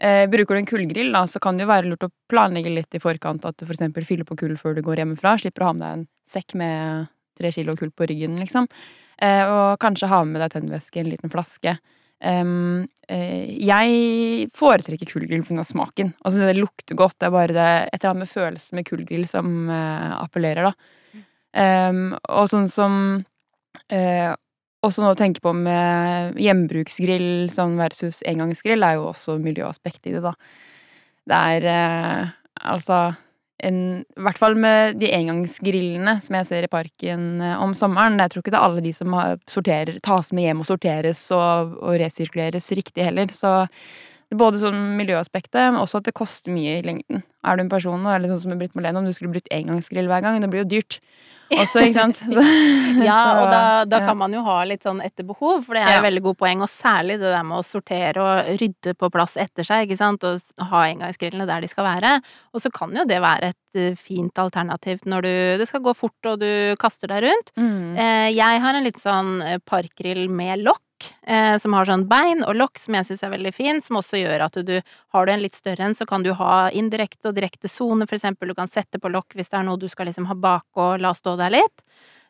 eh, 0.00 0.26
bruker 0.30 0.54
du 0.56 0.62
en 0.62 0.70
kullgrill, 0.70 1.12
da, 1.12 1.26
så 1.26 1.40
kan 1.42 1.56
det 1.58 1.66
jo 1.66 1.72
være 1.72 1.90
lurt 1.90 2.06
å 2.08 2.12
planlegge 2.30 2.72
litt 2.72 2.94
i 2.94 3.02
forkant. 3.02 3.44
At 3.44 3.58
du 3.60 3.66
eksempel 3.66 4.06
fyller 4.08 4.24
på 4.28 4.38
kull 4.40 4.56
før 4.56 4.74
du 4.78 4.82
går 4.86 5.02
hjemmefra. 5.04 5.36
Slipper 5.42 5.66
å 5.66 5.72
ha 5.72 5.76
med 5.76 5.84
deg 5.86 5.98
en 5.98 6.06
sekk 6.30 6.54
med 6.54 7.08
tre 7.40 7.50
kilo 7.52 7.74
kull 7.76 7.90
på 7.96 8.06
ryggen, 8.08 8.38
liksom. 8.40 8.66
Eh, 9.20 9.44
og 9.44 9.80
kanskje 9.82 10.08
ha 10.10 10.22
med 10.24 10.40
deg 10.40 10.54
tennvæske, 10.54 11.00
en 11.00 11.10
liten 11.12 11.32
flaske. 11.32 11.76
Um, 12.20 12.84
jeg 13.08 14.50
foretrekker 14.54 15.08
kullgrill 15.08 15.42
pga. 15.42 15.64
smaken. 15.64 16.12
Altså, 16.20 16.44
det 16.44 16.60
lukter 16.60 16.94
godt. 16.94 17.16
Det 17.18 17.26
er 17.26 17.34
bare 17.34 17.56
det 17.56 17.68
et 17.88 17.96
eller 18.02 18.10
annet 18.12 18.26
med 18.26 18.30
følelsen 18.30 18.78
med 18.78 18.86
kullgrill 18.86 19.26
som 19.28 19.70
eh, 19.72 20.12
appellerer, 20.20 20.70
da. 20.70 20.74
Um, 21.50 22.12
og 22.30 22.46
sånn 22.46 22.68
som 22.70 22.92
eh, 23.90 24.30
Også 24.86 25.02
noe 25.02 25.16
å 25.16 25.18
tenke 25.18 25.42
på 25.42 25.50
med 25.52 26.38
hjemmebruksgrill 26.40 27.50
sånn 27.52 27.74
versus 27.76 28.22
engangsgrill, 28.24 28.84
er 28.86 28.96
jo 28.96 29.08
også 29.10 29.34
miljøaspekt 29.42 30.06
i 30.08 30.14
det, 30.14 30.22
da. 30.24 30.30
Det 31.28 31.40
er 31.56 31.66
eh, 31.68 32.30
altså 32.70 33.00
en, 33.66 33.78
I 34.02 34.24
hvert 34.26 34.40
fall 34.40 34.56
med 34.58 35.00
de 35.00 35.10
engangsgrillene 35.14 36.18
som 36.24 36.36
jeg 36.38 36.48
ser 36.48 36.66
i 36.66 36.70
parken 36.72 37.40
eh, 37.44 37.56
om 37.60 37.74
sommeren. 37.76 38.20
Jeg 38.22 38.32
tror 38.32 38.44
ikke 38.44 38.54
det 38.54 38.60
er 38.60 38.68
alle 38.68 38.84
de 38.84 38.92
som 38.96 39.16
sorterer, 39.50 39.98
tas 40.04 40.32
med 40.36 40.48
hjem 40.48 40.62
og 40.64 40.70
sorteres 40.70 41.26
og, 41.36 41.74
og 41.80 41.98
resirkuleres 42.02 42.70
riktig 42.78 43.06
heller. 43.06 43.32
Så 43.34 43.66
både 44.30 44.60
sånn 44.62 44.78
miljøaspektet, 45.00 45.72
men 45.72 45.80
også 45.82 45.98
at 46.00 46.04
det 46.10 46.14
koster 46.14 46.52
mye 46.54 46.78
i 46.78 46.84
lengden. 46.86 47.24
Er 47.42 47.56
du 47.56 47.62
en 47.64 47.72
person, 47.72 48.04
eller 48.06 48.28
sånn 48.30 48.42
som 48.44 48.58
Britt 48.60 48.74
Marlene, 48.76 49.00
om 49.00 49.06
du 49.08 49.12
skulle 49.16 49.32
brukt 49.32 49.48
engangsgrill 49.50 50.06
hver 50.10 50.22
gang, 50.22 50.40
det 50.42 50.50
blir 50.52 50.62
jo 50.62 50.68
dyrt. 50.76 51.00
Også, 51.50 51.80
ikke 51.82 51.96
sant? 51.98 52.18
Så, 52.30 52.42
Ja, 53.02 53.16
og 53.40 53.48
da, 53.50 53.62
da 53.90 53.98
ja. 53.98 54.06
kan 54.06 54.18
man 54.20 54.30
jo 54.36 54.42
ha 54.46 54.60
litt 54.68 54.84
sånn 54.86 55.00
etter 55.02 55.26
behov, 55.26 55.64
for 55.66 55.74
det 55.74 55.82
er 55.82 55.96
Ja. 55.96 56.02
veldig 56.04 56.22
god 56.28 56.36
poeng. 56.38 56.60
Og 56.62 56.70
særlig 56.70 57.16
det 57.18 57.32
der 57.32 57.42
med 57.48 57.58
å 57.58 57.64
sortere 57.66 58.22
og 58.22 58.52
rydde 58.60 58.94
på 58.94 59.10
plass 59.10 59.34
etter 59.40 59.66
seg, 59.66 59.88
ikke 59.88 59.98
sant. 59.98 60.22
Og 60.22 60.38
ha 60.70 60.84
engangsgrillene 60.92 61.48
der 61.50 61.64
de 61.64 61.70
skal 61.72 61.88
være. 61.88 62.20
Og 62.54 62.62
så 62.62 62.70
kan 62.70 62.94
jo 62.94 63.02
det 63.08 63.18
være 63.24 63.50
et 63.50 63.80
eh, 63.82 63.96
fint 63.98 64.38
alternativ 64.38 65.02
når 65.10 65.26
du, 65.26 65.32
det 65.58 65.66
skal 65.72 65.82
gå 65.82 65.96
fort 65.98 66.30
og 66.30 66.38
du 66.44 66.76
kaster 66.78 67.10
deg 67.10 67.24
rundt. 67.26 67.50
Mm. 67.58 67.96
Eh, 67.98 68.28
jeg 68.36 68.62
har 68.62 68.78
en 68.78 68.86
litt 68.86 69.02
sånn 69.02 69.40
eh, 69.42 69.58
parkgrill 69.66 70.28
med 70.30 70.62
lokk. 70.68 70.84
Eh, 71.22 71.56
som 71.58 71.74
har 71.76 71.88
sånn 71.88 72.06
bein 72.10 72.44
og 72.46 72.56
lokk 72.58 72.80
som 72.82 72.96
jeg 72.98 73.08
syns 73.08 73.24
er 73.26 73.34
veldig 73.34 73.52
fin, 73.54 73.80
som 73.84 73.98
også 74.00 74.20
gjør 74.20 74.46
at 74.46 74.60
du 74.66 74.76
har 75.14 75.26
du 75.26 75.32
en 75.32 75.42
litt 75.42 75.58
større 75.58 75.88
en, 75.88 75.96
så 75.96 76.06
kan 76.08 76.24
du 76.26 76.32
ha 76.38 76.70
indirekte 76.70 77.30
og 77.30 77.36
direkte 77.38 77.70
sone, 77.70 78.06
for 78.06 78.18
eksempel. 78.18 78.50
Du 78.50 78.58
kan 78.58 78.70
sette 78.70 79.00
på 79.00 79.12
lokk 79.12 79.36
hvis 79.38 79.52
det 79.52 79.60
er 79.60 79.68
noe 79.68 79.80
du 79.80 79.88
skal 79.90 80.10
liksom 80.10 80.28
ha 80.30 80.36
bak 80.36 80.66
og 80.80 81.00
la 81.02 81.14
stå 81.16 81.36
der 81.40 81.56
litt. 81.58 81.84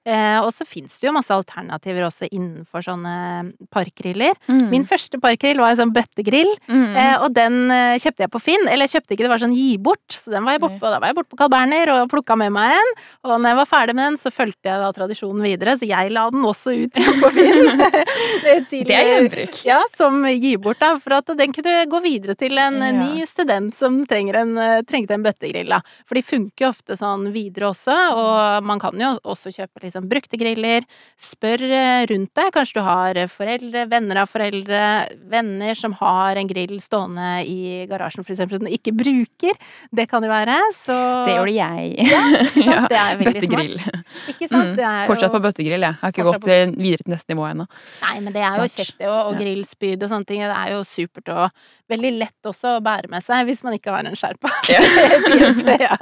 Eh, 0.09 0.39
og 0.41 0.49
så 0.57 0.65
fins 0.65 0.95
det 0.99 1.09
jo 1.09 1.13
masse 1.13 1.29
alternativer 1.35 2.07
også 2.07 2.25
innenfor 2.33 2.81
sånne 2.87 3.53
parkgriller. 3.71 4.33
Mm. 4.49 4.63
Min 4.73 4.87
første 4.89 5.21
parkgrill 5.21 5.61
var 5.61 5.75
en 5.75 5.81
sånn 5.83 5.93
bøttegrill, 5.93 6.49
Mm. 6.71 6.97
eh, 6.97 7.17
og 7.21 7.35
den 7.35 7.71
eh, 7.71 7.99
kjøpte 8.01 8.25
jeg 8.25 8.31
på 8.33 8.41
Finn. 8.41 8.65
Eller 8.69 8.87
jeg 8.89 8.95
kjøpte 9.03 9.13
ikke, 9.13 9.27
det 9.27 9.33
var 9.35 9.39
sånn 9.43 9.55
gi 9.55 9.77
bort, 9.77 10.09
så 10.09 10.31
den 10.33 10.45
var 10.45 10.53
jeg 10.57 10.63
borte 10.63 10.79
på. 10.81 10.89
Da 10.91 10.99
var 10.99 11.09
jeg 11.13 11.17
borte 11.17 11.29
på 11.35 11.37
Carl 11.37 11.51
Berner 11.53 11.91
og 11.95 12.09
plukka 12.11 12.37
med 12.41 12.53
meg 12.57 12.73
en. 12.79 12.93
Og 13.25 13.35
når 13.41 13.49
jeg 13.53 13.59
var 13.61 13.69
ferdig 13.69 13.95
med 13.95 14.05
den, 14.09 14.17
så 14.23 14.33
fulgte 14.33 14.71
jeg 14.73 14.81
da 14.81 14.91
tradisjonen 14.97 15.43
videre, 15.45 15.77
så 15.77 15.87
jeg 15.87 16.11
la 16.17 16.25
den 16.31 16.43
også 16.49 16.73
ut 16.81 16.93
på 16.97 17.31
Finn. 17.37 17.85
Til- 18.71 18.87
Det 18.89 18.97
er 18.97 19.07
gjenbruk. 19.13 19.61
Ja, 19.69 19.83
som 19.97 20.25
gi 20.25 20.57
bort, 20.57 20.81
da. 20.81 20.95
For 20.99 21.13
at 21.19 21.27
den 21.37 21.53
kunne 21.53 21.85
gå 21.91 22.01
videre 22.03 22.35
til 22.41 22.57
en 22.59 22.81
eh, 22.83 22.91
Ja. 22.91 23.05
ny 23.05 23.27
student 23.27 23.75
som 23.77 24.01
en, 24.11 24.59
eh, 24.59 24.81
trengte 24.83 25.13
en 25.15 25.23
bøttegrill, 25.23 25.69
da. 25.69 25.81
For 26.07 26.15
de 26.15 26.23
funker 26.23 26.65
jo 26.65 26.69
ofte 26.73 26.97
sånn 26.97 27.31
videre 27.33 27.69
også, 27.71 27.95
og 28.17 28.65
man 28.65 28.79
kan 28.81 28.93
jo 28.99 29.13
også 29.25 29.53
kjøpe 29.53 29.90
liksom 29.91 30.09
brukte 30.11 30.39
griller. 30.41 30.87
Spør 31.21 31.65
eh, 31.67 32.07
rundt 32.11 32.33
deg. 32.39 32.51
Kanskje 32.55 32.79
du 32.79 32.87
har 32.87 33.19
eh, 33.21 33.29
foreldre, 33.31 33.85
venner 33.91 34.23
av 34.23 34.31
foreldre, 34.31 34.83
venner 35.31 35.79
som 35.79 35.95
har 36.01 36.41
en 36.41 36.51
grill 36.51 36.77
stående 36.83 37.29
i 37.49 37.85
garasjen, 37.91 38.25
for 38.25 38.35
eksempel, 38.35 38.61
som 38.61 38.69
du 38.69 38.75
ikke 38.75 38.95
bruker. 38.97 39.59
Det 39.95 40.07
kan 40.11 40.25
jo 40.25 40.31
være. 40.33 40.57
Så 40.79 40.97
Det 41.27 41.37
gjorde 41.37 41.57
jeg. 41.59 41.95
Ja? 42.11 42.81
Det 42.91 42.99
er 42.99 43.19
veldig 43.21 43.35
Bøttegrill. 43.41 43.77
smart. 43.81 44.07
Ikke 44.33 44.49
sant? 44.49 44.73
Mm. 44.73 44.77
Det 44.79 44.87
er 44.87 45.11
Fortsatt 45.11 45.35
på 45.35 45.43
bøttegrill, 45.45 45.85
jeg. 45.87 45.91
Jeg 45.91 46.01
har 46.01 46.15
ikke 46.15 46.27
Fortsatt 46.27 46.47
gått 46.47 46.75
på... 46.77 46.83
videre 46.87 47.05
til 47.05 47.15
neste 47.15 47.35
nivå 47.35 47.47
ennå. 47.51 47.67
Nei, 48.05 48.15
men 48.25 48.35
det 48.35 48.43
er 48.47 48.59
jo 48.61 48.69
kjekt, 48.71 48.97
det 49.01 49.11
òg. 49.11 49.21
Og 49.31 49.39
grillspyd 49.41 50.07
og 50.07 50.13
sånne 50.15 50.29
ting. 50.29 50.43
Det 50.47 50.57
er 50.57 50.75
jo 50.75 50.81
supert 50.89 51.31
og 51.35 51.67
veldig 51.91 52.13
lett 52.21 52.51
også 52.51 52.77
å 52.79 52.83
bære 52.85 53.11
med 53.13 53.25
seg 53.25 53.49
hvis 53.49 53.63
man 53.67 53.77
ikke 53.77 53.95
har 53.95 54.07
en 54.07 54.19
sherpa. 54.19 54.53
Ja. 54.71 54.81
Ja. 55.81 55.97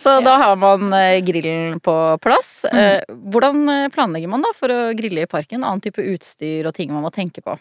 Så 0.00 0.14
da 0.24 0.34
har 0.40 0.56
man 0.56 0.92
eh, 0.96 1.18
grillen 1.24 1.78
på 1.84 1.94
plass. 2.22 2.64
Eh, 2.72 3.02
Hvordan 3.08 3.68
eh, 3.68 3.88
planlegger 3.92 4.30
man 4.32 4.44
da 4.44 4.52
for 4.56 4.72
å 4.72 4.80
grille 4.96 5.26
i 5.26 5.30
parken? 5.30 5.64
Annen 5.64 5.82
type 5.84 6.04
utstyr 6.14 6.68
og 6.68 6.76
ting 6.76 6.92
man 6.92 7.04
må 7.04 7.12
tenke 7.14 7.44
på? 7.44 7.58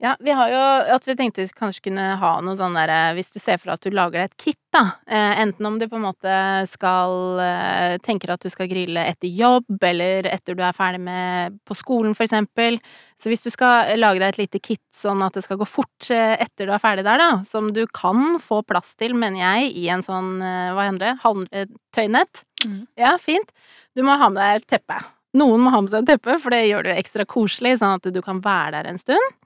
Ja, 0.00 0.14
vi 0.20 0.32
har 0.32 0.48
jo 0.48 0.60
at 0.94 1.04
vi 1.04 1.12
tenkte 1.12 1.44
vi 1.44 1.52
kanskje 1.52 1.82
kunne 1.90 2.04
ha 2.16 2.30
noe 2.40 2.56
sånn 2.56 2.76
derre 2.78 3.12
Hvis 3.18 3.28
du 3.34 3.36
ser 3.36 3.58
for 3.60 3.68
deg 3.68 3.76
at 3.76 3.84
du 3.84 3.92
lager 3.92 4.22
deg 4.22 4.30
et 4.30 4.38
kit, 4.40 4.58
da. 4.72 4.94
Eh, 5.04 5.40
enten 5.42 5.66
om 5.68 5.76
du 5.76 5.84
på 5.90 5.98
en 5.98 6.06
måte 6.06 6.36
skal 6.70 7.40
eh, 7.44 7.96
tenker 8.00 8.32
at 8.32 8.40
du 8.40 8.48
skal 8.52 8.70
grille 8.70 9.02
etter 9.10 9.28
jobb, 9.28 9.68
eller 9.84 10.30
etter 10.30 10.56
du 10.56 10.62
er 10.64 10.76
ferdig 10.76 11.02
med 11.04 11.58
på 11.68 11.76
skolen, 11.76 12.14
for 12.16 12.24
eksempel. 12.24 12.78
Så 13.20 13.28
hvis 13.28 13.44
du 13.44 13.50
skal 13.52 13.92
lage 14.00 14.22
deg 14.22 14.30
et 14.30 14.40
lite 14.40 14.62
kit 14.64 14.80
sånn 14.96 15.20
at 15.26 15.36
det 15.36 15.44
skal 15.44 15.60
gå 15.60 15.68
fort 15.68 16.08
eh, 16.14 16.32
etter 16.40 16.70
du 16.70 16.72
er 16.72 16.80
ferdig 16.80 17.04
der, 17.04 17.20
da, 17.20 17.30
som 17.48 17.68
du 17.76 17.82
kan 17.92 18.38
få 18.40 18.62
plass 18.64 18.94
til, 18.96 19.12
mener 19.18 19.42
jeg, 19.42 19.74
i 19.82 19.90
en 19.92 20.06
sånn, 20.06 20.38
eh, 20.40 20.70
hva 20.72 20.88
heter 20.88 21.02
det, 21.10 21.34
eh, 21.52 21.68
tøynett. 21.92 22.46
Mm. 22.64 22.80
Ja, 23.04 23.18
fint. 23.20 23.52
Du 23.92 24.06
må 24.06 24.16
ha 24.16 24.32
med 24.32 24.40
deg 24.40 24.62
et 24.62 24.70
teppe. 24.78 25.02
Noen 25.36 25.60
må 25.66 25.74
ha 25.74 25.84
med 25.84 25.92
seg 25.92 26.06
et 26.06 26.14
teppe, 26.14 26.40
for 26.40 26.56
det 26.56 26.64
gjør 26.70 26.88
det 26.88 26.94
jo 26.94 27.04
ekstra 27.04 27.28
koselig, 27.28 27.76
sånn 27.82 28.00
at 28.00 28.08
du 28.08 28.22
kan 28.24 28.40
være 28.40 28.78
der 28.78 28.94
en 28.94 29.02
stund. 29.02 29.36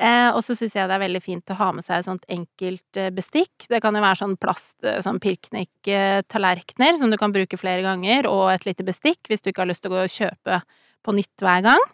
Eh, 0.00 0.30
og 0.32 0.40
så 0.40 0.54
syns 0.56 0.72
jeg 0.78 0.88
det 0.88 0.96
er 0.96 1.02
veldig 1.02 1.20
fint 1.20 1.52
å 1.52 1.58
ha 1.58 1.66
med 1.76 1.84
seg 1.84 1.98
et 2.00 2.06
sånt 2.08 2.22
enkelt 2.32 2.98
eh, 3.00 3.10
bestikk. 3.12 3.66
Det 3.68 3.82
kan 3.84 3.96
jo 3.96 4.00
være 4.00 4.20
sånn 4.22 4.36
plast, 4.40 4.78
eh, 4.80 5.02
sånn 5.04 5.20
pirknik-tallerkener 5.20 6.96
som 6.96 7.12
du 7.12 7.18
kan 7.20 7.34
bruke 7.34 7.58
flere 7.60 7.84
ganger, 7.84 8.28
og 8.30 8.48
et 8.54 8.64
lite 8.68 8.86
bestikk 8.86 9.28
hvis 9.28 9.44
du 9.44 9.50
ikke 9.50 9.66
har 9.66 9.68
lyst 9.68 9.84
til 9.84 9.92
å 9.92 9.98
gå 9.98 10.04
og 10.06 10.14
kjøpe 10.14 10.62
på 11.04 11.16
nytt 11.18 11.44
hver 11.44 11.66
gang. 11.68 11.84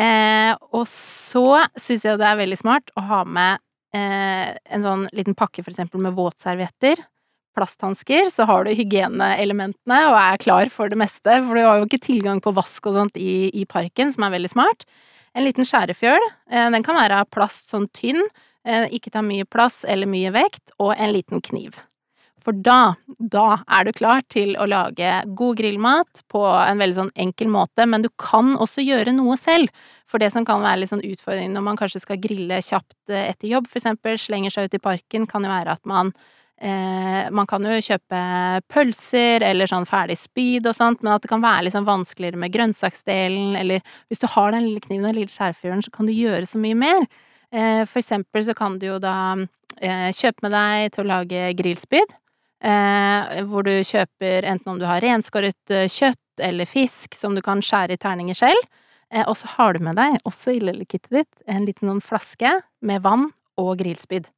Eh, 0.00 0.52
og 0.76 0.86
så 0.88 1.66
syns 1.80 2.06
jeg 2.08 2.20
det 2.20 2.28
er 2.28 2.40
veldig 2.40 2.58
smart 2.60 2.90
å 2.96 3.04
ha 3.08 3.20
med 3.28 3.60
eh, 3.96 4.56
en 4.56 4.84
sånn 4.84 5.04
liten 5.16 5.36
pakke 5.36 5.64
for 5.64 5.72
eksempel 5.72 6.00
med 6.04 6.16
våtservietter. 6.16 7.04
Plasthansker, 7.56 8.28
så 8.32 8.44
har 8.48 8.64
du 8.64 8.74
hygieneelementene 8.76 10.00
og 10.10 10.16
er 10.20 10.40
klar 10.40 10.72
for 10.72 10.92
det 10.92 10.98
meste, 11.00 11.38
for 11.44 11.56
du 11.56 11.64
har 11.64 11.80
jo 11.80 11.86
ikke 11.88 12.02
tilgang 12.04 12.40
på 12.44 12.52
vask 12.56 12.88
og 12.88 12.96
sånt 12.98 13.20
i, 13.20 13.48
i 13.56 13.64
parken, 13.68 14.12
som 14.12 14.26
er 14.26 14.34
veldig 14.36 14.52
smart. 14.52 14.84
En 15.36 15.44
liten 15.44 15.68
skjærefjøl. 15.68 16.22
Eh, 16.50 16.70
den 16.72 16.86
kan 16.86 16.96
være 16.96 17.20
av 17.20 17.28
plast 17.34 17.68
sånn 17.72 17.90
tynn, 17.92 18.22
eh, 18.64 18.88
ikke 18.88 19.12
ta 19.12 19.20
mye 19.22 19.44
plass 19.44 19.84
eller 19.84 20.08
mye 20.08 20.32
vekt, 20.32 20.72
og 20.80 20.94
en 20.96 21.12
liten 21.12 21.44
kniv. 21.44 21.76
For 22.46 22.54
da, 22.54 22.94
da 23.18 23.58
er 23.66 23.88
du 23.88 23.90
klar 23.96 24.22
til 24.30 24.54
å 24.54 24.68
lage 24.70 25.10
god 25.34 25.58
grillmat 25.58 26.22
på 26.30 26.44
en 26.46 26.78
veldig 26.78 26.98
sånn 27.00 27.14
enkel 27.18 27.50
måte, 27.50 27.88
men 27.90 28.04
du 28.04 28.08
kan 28.22 28.54
også 28.54 28.84
gjøre 28.86 29.16
noe 29.16 29.34
selv. 29.40 29.72
For 30.06 30.22
det 30.22 30.30
som 30.32 30.46
kan 30.46 30.62
være 30.62 30.84
litt 30.84 30.92
sånn 30.92 31.02
utfordring 31.02 31.50
når 31.56 31.64
man 31.66 31.80
kanskje 31.80 32.04
skal 32.04 32.20
grille 32.22 32.60
kjapt 32.62 33.10
eh, 33.10 33.32
etter 33.32 33.50
jobb, 33.50 33.66
for 33.68 33.82
eksempel, 33.82 34.16
slenger 34.20 34.54
seg 34.54 34.70
ut 34.70 34.78
i 34.78 34.82
parken, 34.86 35.26
kan 35.26 35.44
jo 35.44 35.50
være 35.50 35.74
at 35.74 35.82
man 35.90 36.14
Eh, 36.56 37.30
man 37.36 37.44
kan 37.48 37.64
jo 37.68 37.76
kjøpe 37.84 38.18
pølser 38.72 39.44
eller 39.44 39.68
sånn 39.68 39.84
ferdig 39.88 40.16
spyd 40.16 40.64
og 40.70 40.76
sånt, 40.78 41.02
men 41.04 41.12
at 41.12 41.24
det 41.24 41.28
kan 41.28 41.42
være 41.44 41.66
litt 41.66 41.74
sånn 41.76 41.88
vanskeligere 41.88 42.40
med 42.40 42.54
grønnsaksdelen, 42.54 43.58
eller 43.60 43.82
hvis 44.08 44.22
du 44.22 44.28
har 44.32 44.54
den 44.54 44.64
lille 44.64 44.80
kniven 44.80 45.04
og 45.04 45.10
den 45.10 45.18
lille 45.20 45.34
skjærfjøren, 45.34 45.84
så 45.84 45.92
kan 45.92 46.08
du 46.08 46.14
gjøre 46.16 46.48
så 46.48 46.60
mye 46.62 46.78
mer. 46.80 47.04
Eh, 47.52 47.82
for 47.84 48.00
eksempel 48.00 48.46
så 48.46 48.56
kan 48.56 48.78
du 48.80 48.88
jo 48.88 49.00
da 49.02 49.16
eh, 49.36 50.08
kjøpe 50.16 50.46
med 50.46 50.56
deg 50.56 50.94
til 50.94 51.04
å 51.04 51.10
lage 51.10 51.50
grillspyd, 51.58 52.14
eh, 52.64 53.42
hvor 53.50 53.66
du 53.68 53.74
kjøper 53.84 54.48
enten 54.48 54.72
om 54.72 54.80
du 54.80 54.86
har 54.88 55.04
renskåret 55.04 55.76
eh, 55.76 55.90
kjøtt 55.92 56.46
eller 56.46 56.68
fisk 56.68 57.16
som 57.16 57.36
du 57.36 57.42
kan 57.44 57.60
skjære 57.64 57.98
i 57.98 58.00
terninger 58.00 58.38
selv, 58.38 58.64
eh, 59.12 59.26
og 59.26 59.36
så 59.36 59.52
har 59.58 59.76
du 59.76 59.84
med 59.84 60.00
deg, 60.00 60.16
også 60.24 60.56
i 60.56 60.64
lille 60.64 60.88
kittet 60.88 61.20
ditt, 61.20 61.44
en 61.44 61.68
liten 61.68 61.92
sånn 61.92 62.04
flaske 62.04 62.56
med 62.80 63.04
vann 63.04 63.28
og 63.60 63.76
grillspyd 63.84 64.32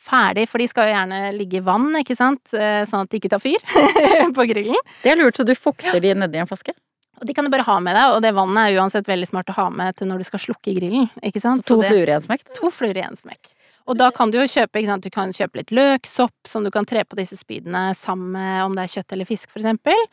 ferdig, 0.00 0.46
for 0.48 0.62
de 0.62 0.68
skal 0.70 0.88
jo 0.88 0.94
gjerne 0.94 1.18
ligge 1.36 1.60
i 1.60 1.64
vann, 1.64 1.90
ikke 2.00 2.16
sant, 2.18 2.42
sånn 2.52 3.04
at 3.04 3.10
de 3.12 3.20
ikke 3.20 3.32
tar 3.32 3.42
fyr 3.42 3.60
på 4.36 4.46
grillen. 4.48 4.78
Det 5.04 5.12
er 5.12 5.20
lurt, 5.20 5.36
så 5.36 5.44
du 5.44 5.52
fukter 5.58 6.00
de 6.00 6.14
nedi 6.16 6.40
en 6.40 6.48
flaske? 6.48 6.72
Og 7.20 7.28
de 7.28 7.34
kan 7.36 7.44
du 7.44 7.52
bare 7.52 7.66
ha 7.66 7.76
med 7.84 7.92
deg, 7.92 8.14
og 8.14 8.22
det 8.24 8.32
vannet 8.32 8.70
er 8.70 8.80
uansett 8.80 9.08
veldig 9.08 9.28
smart 9.28 9.50
å 9.52 9.56
ha 9.58 9.66
med 9.68 9.98
til 9.98 10.08
når 10.08 10.22
du 10.22 10.28
skal 10.30 10.40
slukke 10.40 10.72
grillen, 10.72 11.10
ikke 11.20 11.42
sant. 11.42 11.60
Så 11.66 11.76
to 11.76 11.82
fluer 11.84 12.08
i 12.08 12.14
en 12.16 12.24
smekk? 12.24 12.46
To 12.56 12.70
fluer 12.72 12.96
i 12.96 13.04
en 13.04 13.18
smekk. 13.18 13.52
Og 13.88 13.96
da 13.98 14.10
kan 14.14 14.30
du 14.30 14.38
jo 14.38 14.48
kjøpe, 14.48 14.82
sant, 14.86 15.06
du 15.06 15.10
kan 15.12 15.32
kjøpe 15.34 15.62
litt 15.62 15.72
løksopp 15.74 16.48
som 16.48 16.66
du 16.66 16.70
kan 16.74 16.86
tre 16.86 17.04
på 17.04 17.16
disse 17.18 17.38
spydene 17.40 17.90
sammen 17.98 18.34
med 18.36 18.64
om 18.64 18.76
det 18.76 18.84
er 18.84 18.92
kjøtt 18.98 19.16
eller 19.16 19.28
fisk, 19.28 19.50
for 19.50 19.62
eksempel. 19.62 20.04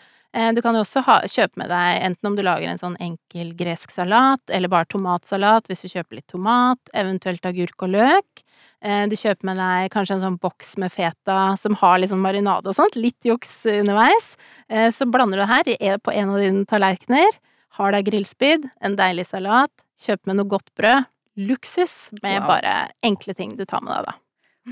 Du 0.54 0.60
kan 0.62 0.76
jo 0.76 0.84
også 0.84 1.02
ha, 1.08 1.16
kjøpe 1.26 1.58
med 1.58 1.72
deg 1.72 2.02
enten 2.06 2.30
om 2.30 2.36
du 2.38 2.44
lager 2.46 2.70
en 2.70 2.80
sånn 2.80 2.98
enkel 3.02 3.54
gresk 3.58 3.94
salat, 3.94 4.44
eller 4.54 4.70
bare 4.70 4.86
tomatsalat 4.92 5.70
hvis 5.70 5.86
du 5.86 5.88
kjøper 5.94 6.20
litt 6.20 6.28
tomat, 6.30 6.82
eventuelt 6.94 7.48
agurk 7.48 7.86
og 7.88 7.94
løk. 7.96 8.44
Du 9.10 9.16
kjøper 9.18 9.48
med 9.50 9.58
deg 9.58 9.90
kanskje 9.96 10.18
en 10.18 10.26
sånn 10.28 10.40
boks 10.42 10.76
med 10.84 10.94
feta 10.94 11.56
som 11.58 11.78
har 11.82 11.98
litt 11.98 12.12
sånn 12.12 12.22
marinade 12.22 12.70
og 12.70 12.78
sånt, 12.78 13.00
litt 13.00 13.26
juks 13.26 13.64
underveis. 13.72 14.36
Så 14.94 15.10
blander 15.10 15.42
du 15.42 15.46
det 15.46 15.52
her 15.82 15.98
på 16.04 16.14
en 16.14 16.36
av 16.36 16.44
dine 16.44 16.66
tallerkener, 16.70 17.40
har 17.80 17.94
deg 17.94 18.08
grillspyd, 18.12 18.68
en 18.86 18.98
deilig 19.00 19.30
salat, 19.32 19.74
kjøp 20.02 20.28
med 20.30 20.38
noe 20.42 20.50
godt 20.50 20.70
brød. 20.78 21.08
Luksus 21.38 22.10
med 22.24 22.42
Wow. 22.42 22.48
bare 22.48 22.78
enkle 23.06 23.34
ting 23.38 23.56
du 23.58 23.66
tar 23.66 23.82
med 23.86 23.94
deg, 23.94 24.06
da. 24.10 24.16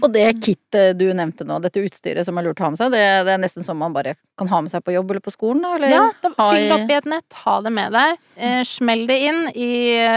Og 0.04 0.12
det 0.12 0.26
kittet 0.44 0.98
du 1.00 1.06
nevnte 1.16 1.46
nå, 1.48 1.56
dette 1.64 1.80
utstyret 1.80 2.26
som 2.28 2.36
er 2.36 2.44
lurt 2.44 2.60
å 2.60 2.66
ha 2.66 2.70
med 2.74 2.80
seg, 2.82 2.92
det, 2.92 3.04
det 3.24 3.32
er 3.32 3.40
nesten 3.40 3.64
som 3.64 3.78
man 3.80 3.94
bare 3.96 4.18
kan 4.36 4.50
ha 4.52 4.60
med 4.66 4.74
seg 4.74 4.84
på 4.84 4.92
jobb 4.92 5.14
eller 5.14 5.24
på 5.24 5.32
skolen, 5.32 5.62
da? 5.64 5.70
Eller 5.78 5.94
Ja, 5.94 6.02
da, 6.20 6.32
fyll 6.36 6.74
opp 6.76 6.92
i 6.92 6.98
et 6.98 7.08
nett, 7.08 7.38
ha 7.46 7.54
det 7.64 7.72
med 7.78 7.96
deg. 7.96 8.18
Eh, 8.36 8.60
smell 8.68 9.06
det 9.08 9.18
inn 9.30 9.40
i 9.56 9.70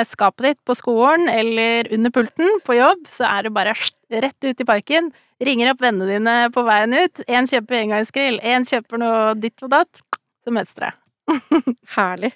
skapet 0.09 0.49
ditt 0.49 0.61
på 0.67 0.75
skolen 0.75 1.28
eller 1.31 1.93
under 1.95 2.11
pulten 2.11 2.59
på 2.67 2.75
jobb, 2.75 3.07
så 3.12 3.28
er 3.31 3.47
det 3.47 3.55
bare 3.55 3.76
rett 4.11 4.49
ut 4.49 4.64
i 4.64 4.67
parken. 4.67 5.12
Ringer 5.47 5.71
opp 5.71 5.85
vennene 5.85 6.11
dine 6.11 6.37
på 6.50 6.64
veien 6.67 6.99
ut. 6.99 7.23
Én 7.31 7.47
kjøper 7.47 7.78
engangsgrill, 7.85 8.40
én 8.43 8.67
kjøper 8.67 8.99
noe 8.99 9.35
ditt 9.38 9.62
og 9.62 9.71
datt. 9.76 10.02
Så 10.43 10.50
møtes 10.50 10.75
dere. 10.75 10.97
Herlig. 11.95 12.33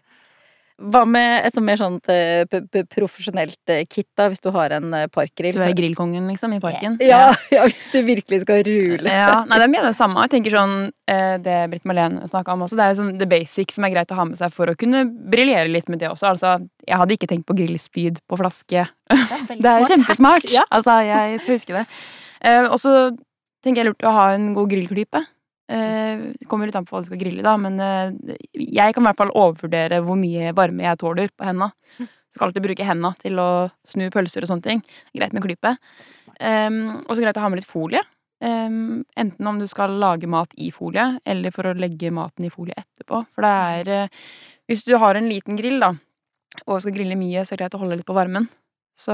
Hva 0.82 1.02
med 1.06 1.46
et 1.46 1.54
sånn 1.54 1.66
mer 1.66 1.78
sånt 1.78 2.10
eh, 2.10 2.42
p 2.50 2.60
p 2.66 2.82
profesjonelt 2.90 3.70
eh, 3.70 3.84
kit, 3.86 4.08
da, 4.18 4.26
hvis 4.32 4.42
du 4.42 4.50
har 4.54 4.74
en 4.74 4.88
eh, 4.98 5.06
parkgrill? 5.12 5.54
Så 5.54 5.62
du 5.62 5.66
er 5.68 5.76
grillkongen, 5.78 6.26
liksom, 6.32 6.56
i 6.56 6.60
parken? 6.62 6.96
Ja, 7.04 7.30
ja, 7.54 7.66
hvis 7.68 7.90
du 7.92 8.00
virkelig 8.06 8.42
skal 8.42 8.64
rule. 8.66 9.06
Ja, 9.06 9.42
nei, 9.48 9.60
det 9.60 9.66
er 9.68 9.72
mye 9.74 9.82
av 9.84 9.90
det 9.90 9.98
samme. 9.98 10.24
Jeg 10.26 10.34
tenker 10.36 10.56
sånn, 10.56 10.76
eh, 11.10 11.36
Det 11.42 11.58
Britt 11.72 11.86
Marlene 11.88 12.28
snakka 12.30 12.56
om 12.56 12.64
også, 12.66 12.78
det 12.80 12.88
er 12.88 12.98
sånn 12.98 13.12
the 13.20 13.28
basic 13.30 13.74
som 13.74 13.86
er 13.86 13.94
greit 13.94 14.14
å 14.14 14.18
ha 14.18 14.26
med 14.28 14.40
seg 14.40 14.54
for 14.54 14.72
å 14.72 14.76
kunne 14.78 15.04
briljere 15.06 15.70
litt 15.70 15.90
med 15.92 16.02
det 16.02 16.10
også. 16.10 16.32
Altså, 16.34 16.56
jeg 16.88 16.98
hadde 17.02 17.18
ikke 17.18 17.30
tenkt 17.30 17.46
på 17.48 17.56
grillspyd 17.58 18.22
på 18.28 18.40
flaske. 18.40 18.88
Det 19.12 19.74
er 19.76 19.86
kjempesmart! 19.92 20.50
Ja. 20.52 20.66
Altså, 20.70 20.98
jeg 21.06 21.42
skal 21.44 21.58
huske 21.58 21.78
det. 21.78 21.86
Eh, 22.42 22.64
og 22.66 22.78
så 22.82 22.96
tenker 23.62 23.82
jeg 23.82 23.92
lurt 23.92 24.08
å 24.08 24.16
ha 24.16 24.26
en 24.34 24.50
god 24.56 24.72
grillklype. 24.72 25.22
Eh, 25.70 26.24
det 26.38 26.48
kommer 26.50 26.68
litt 26.68 26.76
an 26.76 26.86
på 26.88 26.96
hva 26.96 27.02
du 27.04 27.08
skal 27.10 27.20
grille, 27.20 27.44
da, 27.44 27.54
men 27.60 27.78
eh, 27.80 28.34
jeg 28.58 28.94
kan 28.94 29.04
i 29.04 29.08
hvert 29.08 29.20
fall 29.20 29.34
overvurdere 29.34 30.02
hvor 30.04 30.18
mye 30.18 30.54
varme 30.56 30.86
jeg 30.88 31.00
tåler 31.00 31.30
på 31.36 31.46
henda. 31.46 31.70
Skal 32.32 32.48
alltid 32.48 32.64
bruke 32.64 32.86
henda 32.88 33.12
til 33.20 33.38
å 33.40 33.50
snu 33.88 34.06
pølser 34.12 34.44
og 34.44 34.48
sånne 34.48 34.64
ting. 34.64 34.82
Greit 35.12 35.34
med 35.36 35.44
klype. 35.44 35.74
Um, 36.40 37.02
og 37.04 37.12
så 37.12 37.20
greit 37.20 37.36
å 37.36 37.42
ha 37.44 37.50
med 37.52 37.60
litt 37.60 37.68
folie. 37.68 38.00
Um, 38.42 39.02
enten 39.20 39.50
om 39.50 39.58
du 39.60 39.66
skal 39.70 39.92
lage 40.00 40.30
mat 40.30 40.54
i 40.56 40.70
folie, 40.74 41.04
eller 41.28 41.52
for 41.54 41.68
å 41.68 41.74
legge 41.76 42.10
maten 42.14 42.48
i 42.48 42.50
folie 42.50 42.74
etterpå. 42.80 43.20
For 43.36 43.44
det 43.44 43.52
er 43.52 43.92
eh, 43.98 44.24
Hvis 44.70 44.86
du 44.86 44.94
har 44.96 45.18
en 45.18 45.28
liten 45.28 45.60
grill, 45.60 45.76
da, 45.82 45.92
og 46.64 46.80
skal 46.80 46.96
grille 46.96 47.18
mye, 47.20 47.44
så 47.44 47.52
er 47.52 47.60
det 47.60 47.66
greit 47.66 47.76
å 47.76 47.82
holde 47.84 48.00
litt 48.00 48.08
på 48.08 48.16
varmen. 48.16 48.48
Så 48.96 49.12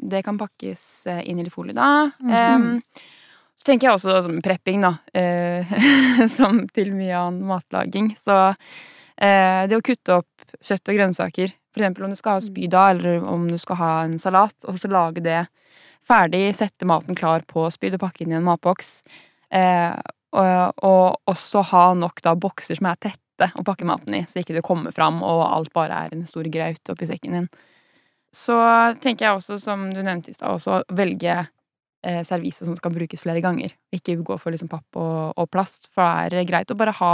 det 0.00 0.24
kan 0.24 0.40
pakkes 0.40 1.04
inn 1.24 1.40
i 1.40 1.44
litt 1.44 1.54
folie 1.54 1.76
da. 1.76 2.08
Mhm. 2.24 2.80
Um, 2.80 3.16
så 3.60 3.66
tenker 3.68 3.90
jeg 3.90 3.98
også 3.98 4.22
som 4.24 4.38
prepping, 4.40 4.80
da. 4.80 4.94
eh, 5.12 5.72
som 6.38 6.62
til 6.72 6.94
mye 6.96 7.12
annen 7.12 7.44
matlaging. 7.44 8.14
Så 8.16 8.36
eh, 8.48 9.66
det 9.68 9.76
å 9.76 9.84
kutte 9.84 10.16
opp 10.22 10.54
kjøtt 10.64 10.88
og 10.88 10.96
grønnsaker, 10.96 11.52
eksempel 11.76 12.06
om 12.06 12.14
du 12.14 12.16
skal 12.16 12.38
ha 12.38 12.44
spyda, 12.46 12.86
eller 12.94 13.26
om 13.28 13.44
du 13.50 13.58
skal 13.60 13.78
ha 13.82 13.90
en 14.06 14.16
salat, 14.22 14.56
og 14.64 14.80
så 14.80 14.88
lage 14.88 15.20
det 15.24 15.42
ferdig, 16.08 16.46
sette 16.56 16.88
maten 16.88 17.18
klar 17.18 17.44
på 17.44 17.66
spyd 17.68 17.98
og 17.98 18.06
pakke 18.06 18.24
inn 18.24 18.32
i 18.32 18.40
en 18.40 18.48
matboks. 18.48 19.02
Eh, 19.52 19.92
og, 20.40 20.80
og 20.86 21.28
også 21.28 21.66
ha 21.74 21.84
nok 22.00 22.24
da 22.24 22.32
bokser 22.40 22.80
som 22.80 22.88
er 22.88 23.00
tette 23.10 23.52
å 23.60 23.64
pakke 23.66 23.84
maten 23.88 24.22
i, 24.22 24.24
så 24.24 24.40
ikke 24.40 24.56
det 24.56 24.64
kommer 24.64 24.96
fram 24.96 25.20
og 25.20 25.44
alt 25.50 25.72
bare 25.76 26.06
er 26.06 26.16
en 26.16 26.24
stor 26.30 26.48
graut 26.48 26.92
oppi 26.96 27.12
sekken 27.12 27.36
din. 27.36 27.52
Så 28.32 28.56
tenker 29.04 29.26
jeg 29.26 29.36
også, 29.36 29.60
som 29.60 29.90
du 29.92 30.00
nevnte 30.00 30.32
i 30.32 30.36
stad, 30.36 30.54
også 30.54 30.86
velge 30.96 31.42
eh, 32.06 32.22
servise 32.26 32.64
som 32.64 32.76
skal 32.78 32.94
brukes 32.94 33.24
flere 33.24 33.42
ganger. 33.44 33.74
Ikke 33.94 34.18
gå 34.22 34.38
for 34.40 34.54
liksom 34.54 34.70
papp 34.72 35.00
og, 35.00 35.34
og 35.36 35.50
plast, 35.52 35.90
for 35.94 36.30
det 36.32 36.42
er 36.42 36.48
greit 36.48 36.72
å 36.72 36.78
bare 36.78 36.94
ha, 37.00 37.12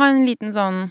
ha 0.00 0.10
en 0.10 0.24
liten 0.26 0.54
sånn 0.56 0.84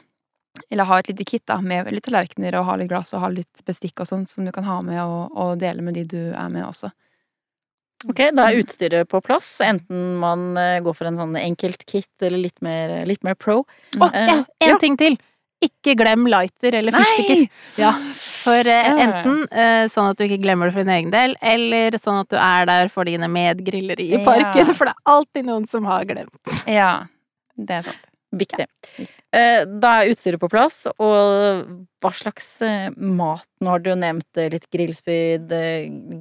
eller 0.67 0.83
ha 0.89 0.97
et 0.99 1.07
lite 1.07 1.23
kit 1.23 1.45
da, 1.47 1.61
med 1.63 1.87
litt 1.95 2.03
tallerkener 2.03 2.57
og 2.59 2.65
ha 2.67 2.73
litt 2.79 2.89
glass 2.91 3.13
og 3.15 3.23
ha 3.23 3.29
litt 3.31 3.61
bestikk 3.67 4.01
og 4.03 4.09
sånt 4.09 4.31
som 4.33 4.43
du 4.43 4.51
kan 4.51 4.65
ha 4.67 4.81
med 4.83 4.99
og, 4.99 5.31
og 5.31 5.53
dele 5.61 5.83
med 5.85 5.95
de 5.95 6.03
du 6.11 6.19
er 6.35 6.49
med 6.51 6.65
også. 6.67 6.91
Ok, 8.09 8.19
da 8.33 8.47
er 8.49 8.59
utstyret 8.63 9.09
på 9.11 9.19
plass, 9.21 9.47
enten 9.61 10.15
man 10.19 10.57
eh, 10.57 10.79
går 10.81 10.95
for 10.97 11.07
en 11.07 11.19
sånn 11.21 11.35
enkelt 11.37 11.83
kit 11.85 12.25
eller 12.25 12.41
litt 12.47 12.57
mer, 12.65 12.95
litt 13.05 13.21
mer 13.23 13.37
pro. 13.37 13.61
Å, 13.61 14.07
ja, 14.09 14.09
Eh, 14.11 14.39
en 14.65 14.73
ja. 14.73 14.79
ting 14.81 14.97
til! 14.97 15.19
Ikke 15.61 15.93
glem 15.99 16.25
lighter 16.31 16.73
eller 16.79 16.91
fyrstikker. 16.95 17.43
Ja, 17.77 17.91
for 18.41 18.65
eh, 18.65 18.87
enten 19.05 19.43
eh, 19.53 19.85
sånn 19.93 20.09
at 20.09 20.17
du 20.17 20.23
ikke 20.25 20.39
glemmer 20.41 20.69
det 20.69 20.73
for 20.73 20.81
din 20.83 20.93
egen 20.95 21.11
del, 21.13 21.35
eller 21.41 21.97
sånn 22.01 22.21
at 22.23 22.29
du 22.33 22.37
er 22.41 22.65
der 22.65 22.89
for 22.89 23.05
dine 23.05 23.29
medgrilleri 23.29 24.07
i 24.09 24.15
Ja. 24.17 24.23
parken, 24.25 24.73
for 24.73 24.89
det 24.89 24.95
er 24.97 25.11
alltid 25.13 25.45
noen 25.45 25.67
som 25.69 25.85
har 25.85 26.03
glemt. 26.09 26.55
Ja, 26.65 27.03
det 27.57 27.69
er 27.81 27.81
sant. 27.91 28.07
Viktig. 28.31 28.63
Eh, 29.35 29.65
Da 29.65 29.89
er 30.01 30.09
utstyret 30.13 30.39
på 30.39 30.47
plass, 30.49 30.85
og 30.97 31.67
hva 32.01 32.11
slags 32.15 32.61
mat 32.97 33.43
Nå 33.61 33.67
har 33.73 33.79
du 33.83 33.89
jo 33.91 33.95
nevnt 33.99 34.39
litt 34.53 34.65
grillspyd, 34.71 35.51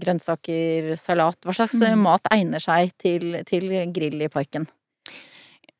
grønnsaker, 0.02 0.90
salat. 0.98 1.38
Hva 1.46 1.54
slags 1.54 1.78
Mm. 1.80 2.02
mat 2.02 2.26
egner 2.30 2.60
seg 2.60 2.90
til, 2.98 3.42
til 3.46 3.70
grill 3.92 4.20
i 4.22 4.28
parken? 4.28 4.66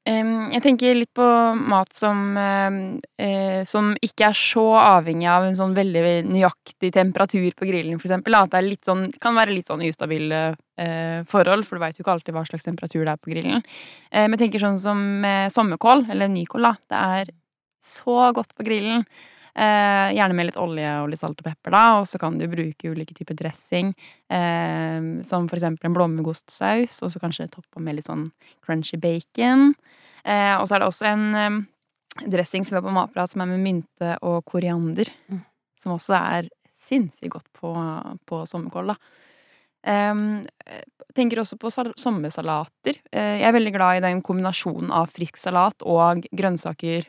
Jeg 0.08 0.62
tenker 0.64 0.96
litt 0.96 1.10
på 1.14 1.24
mat 1.60 1.92
som, 1.92 2.36
eh, 2.36 3.64
som 3.68 3.90
ikke 4.00 4.30
er 4.30 4.36
så 4.36 4.64
avhengig 4.80 5.28
av 5.28 5.44
en 5.44 5.54
sånn 5.54 5.74
veldig 5.76 6.24
nøyaktig 6.24 6.92
temperatur 6.92 7.50
på 7.52 7.68
grillen, 7.68 8.00
for 8.00 8.08
eksempel. 8.08 8.34
At 8.34 8.50
det 8.50 8.78
sånn, 8.82 9.12
kan 9.20 9.34
være 9.36 9.54
litt 9.54 9.66
sånn 9.68 9.84
ustabile 9.84 10.56
eh, 10.78 11.22
forhold, 11.28 11.66
for 11.66 11.76
du 11.76 11.84
veit 11.84 11.98
jo 11.98 12.02
ikke 12.02 12.14
alltid 12.16 12.34
hva 12.34 12.46
slags 12.48 12.64
temperatur 12.64 13.04
det 13.04 13.12
er 13.12 13.20
på 13.20 13.30
grillen. 13.34 13.62
Eh, 14.10 14.24
men 14.24 14.38
jeg 14.38 14.46
tenker 14.46 14.64
sånn 14.64 14.80
som 14.80 14.98
sommerkål, 15.52 16.08
eller 16.10 16.32
nykål, 16.32 16.62
da. 16.62 16.74
Det 16.88 17.04
er 17.20 17.34
så 17.84 18.32
godt 18.32 18.56
på 18.56 18.64
grillen. 18.64 19.04
Eh, 19.60 20.12
gjerne 20.16 20.36
med 20.36 20.48
litt 20.48 20.60
olje 20.60 20.90
og 21.02 21.10
litt 21.12 21.20
salt 21.20 21.42
og 21.42 21.44
pepper, 21.44 21.74
da. 21.74 21.82
Og 22.00 22.06
så 22.08 22.20
kan 22.22 22.38
du 22.40 22.46
bruke 22.48 22.92
ulike 22.92 23.16
typer 23.16 23.36
dressing, 23.36 23.92
eh, 24.32 25.00
som 25.28 25.48
for 25.50 25.58
eksempel 25.58 25.90
en 25.90 25.96
blåmuggostsaus, 25.98 27.00
og 27.04 27.12
så 27.12 27.20
kanskje 27.20 27.50
toppe 27.52 27.82
med 27.84 27.98
litt 27.98 28.08
sånn 28.08 28.30
crunchy 28.64 28.96
bacon. 29.00 29.74
Eh, 30.24 30.54
og 30.56 30.64
så 30.64 30.76
er 30.76 30.82
det 30.82 30.88
også 30.88 31.10
en 31.10 31.26
eh, 31.36 31.60
dressing 32.32 32.64
som 32.64 32.80
er 32.80 32.86
på 32.86 32.94
matprat 32.94 33.32
som 33.32 33.44
er 33.44 33.52
med 33.52 33.64
mynte 33.66 34.16
og 34.24 34.40
koriander. 34.48 35.12
Mm. 35.28 35.44
Som 35.80 35.96
også 35.96 36.16
er 36.16 36.48
sinnssykt 36.80 37.34
godt 37.34 37.50
på, 37.56 37.74
på 38.28 38.44
sommerkål, 38.48 38.94
da. 38.94 38.96
Eh, 39.92 40.24
tenker 41.16 41.42
også 41.42 41.58
på 41.60 41.70
sal 41.72 41.92
sommersalater. 42.00 42.98
Uh, 43.12 43.36
jeg 43.40 43.48
er 43.48 43.56
veldig 43.56 43.74
glad 43.74 43.98
i 43.98 44.04
den 44.04 44.22
kombinasjonen 44.24 44.92
av 44.94 45.10
frisk 45.12 45.40
salat 45.40 45.82
og 45.82 46.24
grønnsaker 46.36 47.06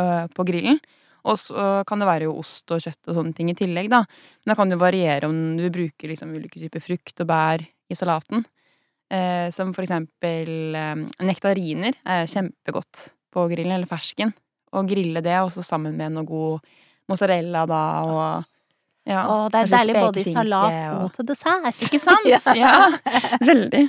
uh, 0.00 0.26
på 0.34 0.46
grillen. 0.48 0.80
Og 1.28 1.38
så 1.40 1.68
kan 1.88 2.00
det 2.00 2.08
være 2.08 2.28
jo 2.28 2.36
ost 2.40 2.70
og 2.74 2.82
kjøtt 2.82 3.10
og 3.10 3.18
sånne 3.18 3.36
ting 3.36 3.50
i 3.52 3.56
tillegg, 3.58 3.90
da. 3.92 4.02
Men 4.42 4.52
da 4.52 4.56
kan 4.58 4.72
det 4.72 4.80
variere 4.80 5.28
om 5.28 5.38
du 5.58 5.66
bruker 5.74 6.12
liksom 6.12 6.32
ulike 6.36 6.62
typer 6.62 6.84
frukt 6.84 7.24
og 7.24 7.28
bær 7.30 7.64
i 7.64 7.98
salaten. 7.98 8.44
Eh, 9.08 9.48
som 9.54 9.72
for 9.76 9.86
eksempel 9.86 10.76
eh, 10.76 11.06
nektariner 11.24 11.96
er 12.04 12.28
kjempegodt 12.28 13.08
på 13.32 13.46
grillen, 13.52 13.76
eller 13.76 13.88
fersken. 13.88 14.34
Å 14.72 14.84
grille 14.88 15.22
det, 15.24 15.36
og 15.40 15.52
så 15.52 15.64
sammen 15.64 15.96
med 15.96 16.16
noe 16.16 16.28
god 16.28 16.72
mozzarella 17.08 17.64
da, 17.68 17.82
og 18.04 18.54
ja, 19.08 19.22
Å, 19.24 19.36
det 19.48 19.62
er 19.62 19.70
deilig 19.72 19.94
både 19.96 20.20
i 20.20 20.32
salat 20.36 20.74
og 20.92 21.14
til 21.16 21.28
dessert. 21.30 21.78
Ikke 21.86 22.00
sant? 22.02 22.26
Ja. 22.28 22.40
ja. 22.52 22.72
Veldig. 23.50 23.86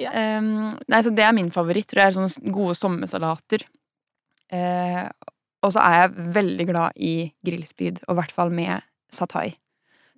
Ja. 0.00 0.12
Um, 0.40 0.70
nei, 0.88 1.00
så 1.04 1.12
det 1.12 1.26
er 1.26 1.34
min 1.36 1.50
favoritt, 1.52 1.90
tror 1.90 2.06
jeg. 2.06 2.14
er 2.14 2.16
Sånne 2.16 2.54
gode 2.54 2.76
sommersalater. 2.78 3.66
Eh, 4.52 5.04
og 5.62 5.74
så 5.74 5.82
er 5.82 5.98
jeg 5.98 6.30
veldig 6.36 6.66
glad 6.68 6.96
i 6.98 7.14
grillspyd, 7.46 8.02
og 8.06 8.14
i 8.14 8.20
hvert 8.20 8.34
fall 8.34 8.52
med 8.54 8.82
satai. 9.12 9.52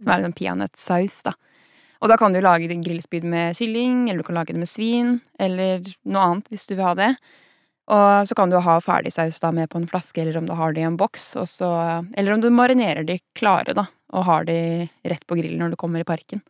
Som 0.02 0.12
er 0.14 0.26
en 0.26 0.36
peanøttsaus, 0.36 1.20
da. 1.26 1.34
Og 2.02 2.10
da 2.10 2.18
kan 2.20 2.34
du 2.34 2.40
lage 2.44 2.68
grillspyd 2.68 3.24
med 3.28 3.56
kylling, 3.56 4.08
eller 4.08 4.20
du 4.20 4.26
kan 4.26 4.36
lage 4.36 4.52
det 4.52 4.60
med 4.60 4.68
svin, 4.68 5.18
eller 5.40 5.84
noe 6.04 6.24
annet 6.28 6.50
hvis 6.52 6.66
du 6.68 6.74
vil 6.74 6.84
ha 6.84 6.94
det. 6.98 7.10
Og 7.94 8.28
så 8.28 8.36
kan 8.36 8.52
du 8.52 8.58
ha 8.64 8.78
ferdigsaus 8.80 9.38
da 9.40 9.50
med 9.52 9.70
på 9.72 9.80
en 9.80 9.88
flaske, 9.88 10.20
eller 10.20 10.38
om 10.40 10.48
du 10.48 10.54
har 10.56 10.72
det 10.72 10.82
i 10.82 10.88
en 10.88 10.98
boks. 11.00 11.34
Så, 11.48 11.70
eller 12.16 12.34
om 12.34 12.40
du 12.44 12.50
marinerer 12.52 13.04
de 13.08 13.18
klare, 13.36 13.76
da, 13.76 13.86
og 14.12 14.26
har 14.28 14.48
de 14.48 14.58
rett 15.04 15.24
på 15.28 15.38
grillen 15.40 15.60
når 15.60 15.74
du 15.74 15.80
kommer 15.80 16.00
i 16.00 16.08
parken. 16.08 16.44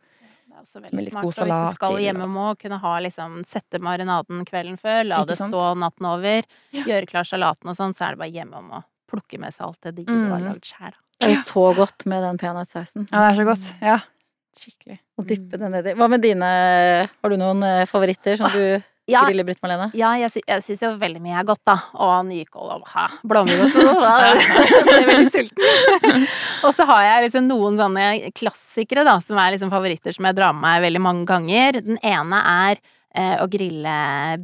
Det 0.55 0.61
er 0.61 0.63
også 0.63 0.79
Med 0.81 0.91
veldig 0.91 1.03
litt 1.03 1.11
smart. 1.11 1.23
god 1.25 1.39
Og 1.41 1.47
hvis 1.49 1.69
du 1.69 1.75
skal 1.75 1.97
hjemme 1.99 2.27
må 2.31 2.45
kunne 2.57 2.77
ha 2.79 2.93
liksom 3.03 3.33
Sette 3.45 3.79
marinaden 3.83 4.45
kvelden 4.47 4.77
før, 4.79 5.01
la 5.09 5.23
det 5.27 5.35
stå 5.37 5.63
natten 5.77 6.05
over, 6.07 6.43
Ja. 6.71 6.83
gjøre 6.87 7.07
klar 7.11 7.23
salaten 7.27 7.67
og 7.69 7.75
sånn, 7.75 7.93
så 7.93 8.07
er 8.07 8.15
det 8.15 8.19
bare 8.23 8.31
hjemme 8.31 8.55
om 8.61 8.69
å 8.71 8.83
plukke 9.11 9.37
med 9.39 9.51
seg 9.53 9.67
alt 9.67 9.81
det 9.81 9.95
digge 9.97 10.07
du 10.15 10.29
har 10.31 10.39
Mm. 10.39 10.47
lagd 10.53 10.63
sjæl. 10.63 10.93
Det 11.19 11.27
er 11.29 11.35
jo 11.35 11.41
så 11.43 11.75
godt 11.75 12.05
med 12.05 12.23
den 12.23 12.37
peanøttsausen. 12.37 13.07
Ja, 13.11 13.31
det 13.31 13.37
er 13.37 13.43
så 13.43 13.45
godt. 13.51 13.81
Ja. 13.81 13.99
Skikkelig. 14.57 14.99
Å 15.19 15.25
dyppe 15.27 15.59
den 15.59 15.71
nedi. 15.71 15.93
Hva 15.95 16.09
med 16.09 16.21
dine 16.21 17.09
Har 17.21 17.29
du 17.29 17.35
noen 17.37 17.61
eh, 17.63 17.85
favoritter 17.85 18.37
som 18.37 18.49
du 18.51 18.81
Ja, 19.07 19.21
griller, 19.27 19.45
Britt 19.45 19.61
Marlene? 19.61 19.91
ja, 19.93 20.15
jeg, 20.17 20.41
jeg 20.49 20.63
syns 20.65 20.81
jo 20.81 20.89
veldig 20.97 21.19
mye 21.21 21.35
er 21.37 21.45
godt, 21.45 21.61
da. 21.67 21.75
Og 22.01 22.13
nykål 22.25 22.71
og 22.73 22.87
hæ, 22.89 23.03
blåmuggost 23.29 23.75
og 23.77 23.89
sånn. 23.91 24.01
da. 24.01 24.13
Jeg 24.89 24.95
er 25.03 25.09
veldig 25.11 25.31
sulten. 25.33 26.25
og 26.65 26.71
så 26.73 26.87
har 26.89 27.03
jeg 27.05 27.25
liksom 27.27 27.49
noen 27.51 27.77
sånne 27.77 28.05
klassikere, 28.33 29.03
da, 29.05 29.19
som 29.21 29.37
er 29.41 29.53
liksom 29.53 29.69
favoritter 29.73 30.15
som 30.15 30.25
jeg 30.25 30.37
drar 30.39 30.55
med 30.57 30.65
meg 30.65 30.85
veldig 30.87 31.01
mange 31.05 31.27
ganger. 31.29 31.77
Den 31.85 31.99
ene 32.01 32.39
er 32.55 32.81
eh, 33.13 33.35
å 33.43 33.45
grille 33.51 33.97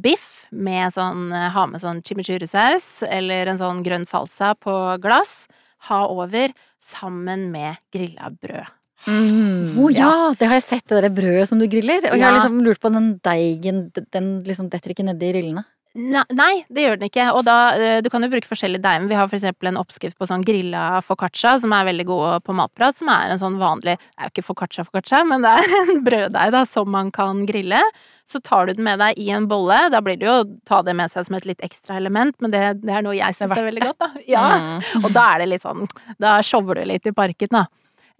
biff 0.04 0.44
med 0.52 0.94
sånn 0.94 1.32
Ha 1.32 1.64
med 1.66 1.82
sånn 1.82 2.02
chimichurri-saus 2.06 3.02
eller 3.08 3.50
en 3.50 3.58
sånn 3.60 3.82
grønn 3.82 4.06
salsa 4.06 4.52
på 4.54 4.76
glass. 5.02 5.48
Ha 5.88 6.04
over 6.12 6.54
sammen 6.78 7.48
med 7.50 7.82
grilla 7.94 8.30
brød. 8.30 8.70
Mm. 9.06 9.78
Å 9.82 9.90
ja, 9.92 10.14
det 10.38 10.48
har 10.48 10.60
jeg 10.60 10.68
sett, 10.68 10.86
det 10.90 11.02
der 11.04 11.14
brødet 11.14 11.48
som 11.50 11.60
du 11.62 11.68
griller. 11.70 12.04
Og 12.10 12.16
jeg 12.16 12.26
har 12.26 12.36
liksom 12.36 12.62
lurt 12.64 12.82
på 12.82 12.92
den 12.94 13.14
deigen, 13.24 13.86
den 14.14 14.34
liksom 14.46 14.70
detter 14.72 14.94
ikke 14.94 15.06
nedi 15.06 15.32
rillene. 15.36 15.66
Nei, 15.92 16.62
det 16.72 16.86
gjør 16.86 16.96
den 16.96 17.10
ikke. 17.10 17.24
Og 17.36 17.42
da, 17.44 17.56
eh, 17.76 17.98
du 18.00 18.08
kan 18.08 18.24
jo 18.24 18.30
bruke 18.32 18.48
forskjellige 18.48 18.80
deiger. 18.80 19.08
Vi 19.10 19.16
har 19.18 19.28
for 19.28 19.36
eksempel 19.36 19.68
en 19.68 19.76
oppskrift 19.76 20.16
på 20.16 20.24
sånn 20.28 20.44
grilla 20.44 21.02
foccaccia, 21.04 21.58
som 21.60 21.72
er 21.76 21.84
veldig 21.84 22.06
god 22.08 22.44
på 22.46 22.54
matprat, 22.56 22.96
som 22.96 23.10
er 23.12 23.28
en 23.28 23.38
sånn 23.38 23.58
vanlig 23.60 23.98
Det 23.98 24.16
er 24.16 24.30
jo 24.30 24.32
ikke 24.32 24.46
foccaccia 24.46 24.86
foccaccia, 24.88 25.20
men 25.28 25.44
det 25.44 25.50
er 25.50 25.76
en 25.82 26.00
brøddeig 26.06 26.52
da, 26.52 26.64
som 26.64 26.88
man 26.88 27.10
kan 27.12 27.44
grille. 27.44 27.82
Så 28.24 28.40
tar 28.40 28.66
du 28.66 28.72
den 28.72 28.84
med 28.84 29.00
deg 29.00 29.20
i 29.20 29.28
en 29.36 29.46
bolle. 29.50 29.90
Da 29.92 30.00
blir 30.00 30.16
det 30.16 30.26
jo 30.26 30.38
å 30.40 30.48
ta 30.64 30.80
det 30.80 30.96
med 30.96 31.12
seg 31.12 31.26
som 31.28 31.36
et 31.36 31.44
litt 31.44 31.60
ekstra 31.60 32.00
element, 32.00 32.34
men 32.40 32.50
det, 32.50 32.64
det 32.80 32.96
er 32.96 33.04
noe 33.04 33.18
jeg 33.18 33.36
syns 33.36 33.52
er 33.52 33.68
veldig 33.68 33.84
godt, 33.84 34.00
da. 34.00 34.24
Ja. 34.24 34.46
Mm. 34.56 35.04
Og 35.04 35.12
da 35.12 35.28
er 35.34 35.42
det 35.42 35.52
litt 35.52 35.64
sånn 35.66 35.84
Da 36.16 36.38
shower 36.40 36.80
du 36.80 36.86
litt 36.88 37.06
i 37.06 37.12
parken, 37.12 37.52
da. 37.52 37.66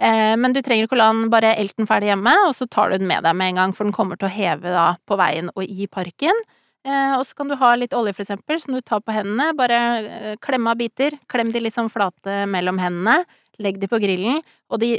Eh, 0.03 0.35
men 0.39 0.55
du 0.55 0.59
trenger 0.65 0.89
ikke 0.89 0.97
å 0.97 1.03
la 1.03 1.11
den 1.13 1.31
bare 1.31 1.53
elten 1.61 1.87
ferdig 1.87 2.11
hjemme, 2.11 2.33
og 2.49 2.57
så 2.59 2.67
tar 2.67 2.91
du 2.91 2.99
den 2.99 3.11
med 3.11 3.23
deg 3.27 3.37
med 3.39 3.53
en 3.53 3.61
gang, 3.61 3.77
for 3.77 3.87
den 3.87 3.95
kommer 3.95 4.19
til 4.19 4.27
å 4.27 4.35
heve 4.35 4.75
da 4.75 4.89
på 5.07 5.19
veien 5.21 5.53
og 5.55 5.63
i 5.63 5.87
parken. 5.87 6.43
Eh, 6.83 7.13
og 7.15 7.23
så 7.29 7.37
kan 7.39 7.53
du 7.53 7.55
ha 7.61 7.75
litt 7.79 7.95
olje, 7.95 8.15
for 8.17 8.25
eksempel, 8.25 8.59
som 8.59 8.75
du 8.75 8.81
tar 8.83 9.05
på 9.05 9.15
hendene. 9.15 9.53
Bare 9.59 10.37
klemme 10.43 10.73
av 10.73 10.81
biter. 10.81 11.15
Klem 11.31 11.53
de 11.55 11.63
litt 11.63 11.77
sånn 11.77 11.93
flate 11.93 12.43
mellom 12.51 12.83
hendene. 12.83 13.23
Legg 13.63 13.77
de 13.79 13.87
på 13.87 14.01
grillen, 14.01 14.41
og 14.73 14.81
de, 14.81 14.95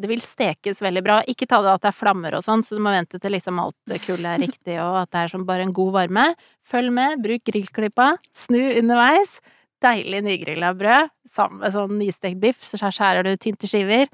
det 0.00 0.08
vil 0.08 0.22
stekes 0.24 0.80
veldig 0.82 1.02
bra. 1.04 1.18
Ikke 1.28 1.46
ta 1.46 1.60
det 1.62 1.74
at 1.76 1.84
det 1.84 1.90
er 1.90 1.98
flammer 1.98 2.34
og 2.38 2.42
sånn, 2.42 2.64
så 2.64 2.74
du 2.74 2.80
må 2.82 2.90
vente 2.90 3.20
til 3.20 3.34
liksom 3.36 3.60
alt 3.62 3.92
kullet 4.06 4.30
er 4.32 4.40
riktig, 4.42 4.78
og 4.80 4.96
at 5.04 5.12
det 5.12 5.20
er 5.20 5.32
som 5.34 5.44
bare 5.46 5.66
en 5.66 5.74
god 5.76 5.92
varme. 5.94 6.24
Følg 6.66 6.90
med, 6.96 7.20
bruk 7.22 7.44
grillklippa, 7.46 8.14
snu 8.34 8.62
underveis. 8.80 9.36
Deilig 9.84 10.24
nygrilla 10.26 10.72
brød 10.74 11.12
sammen 11.30 11.60
med 11.60 11.76
sånn 11.76 12.00
nystekt 12.00 12.40
biff, 12.42 12.64
så 12.66 12.80
skjærer 12.80 13.28
du 13.28 13.36
tynt 13.36 13.62
i 13.62 13.70
skiver. 13.70 14.08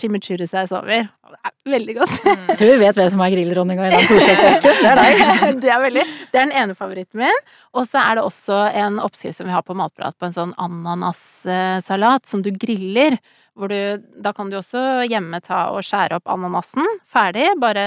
Chimichurri-saus 0.00 0.72
over. 0.74 1.08
Det 1.32 1.38
er 1.48 1.72
veldig 1.72 1.94
godt. 1.96 2.14
Jeg 2.26 2.56
tror 2.58 2.70
vi 2.72 2.78
vet 2.82 2.98
hvem 2.98 3.10
som 3.14 3.22
er 3.24 3.34
grilldronninga 3.34 3.88
i 3.88 3.92
den 3.92 4.08
Torshov-parken. 4.08 4.80
Det 4.80 4.88
er 4.90 5.00
deg. 5.00 5.20
det, 5.62 5.70
er 5.74 5.84
veldig, 5.84 6.06
det 6.32 6.40
er 6.40 6.48
den 6.48 6.56
ene 6.62 6.76
favoritten 6.78 7.22
min. 7.22 7.44
Og 7.76 7.86
så 7.90 8.02
er 8.02 8.18
det 8.18 8.24
også 8.26 8.58
en 8.82 8.98
oppskrift 9.02 9.38
som 9.38 9.48
vi 9.48 9.54
har 9.54 9.64
på 9.66 9.76
Matprat 9.78 10.16
på 10.18 10.28
en 10.28 10.36
sånn 10.36 10.56
ananassalat 10.60 12.28
som 12.28 12.44
du 12.44 12.50
griller. 12.56 13.18
Hvor 13.58 13.68
du, 13.68 14.00
da 14.24 14.32
kan 14.32 14.48
du 14.48 14.56
også 14.56 15.04
hjemme 15.04 15.42
ta 15.44 15.66
og 15.74 15.84
skjære 15.84 16.18
opp 16.18 16.30
ananasen 16.32 16.88
ferdig. 17.12 17.50
Bare 17.60 17.84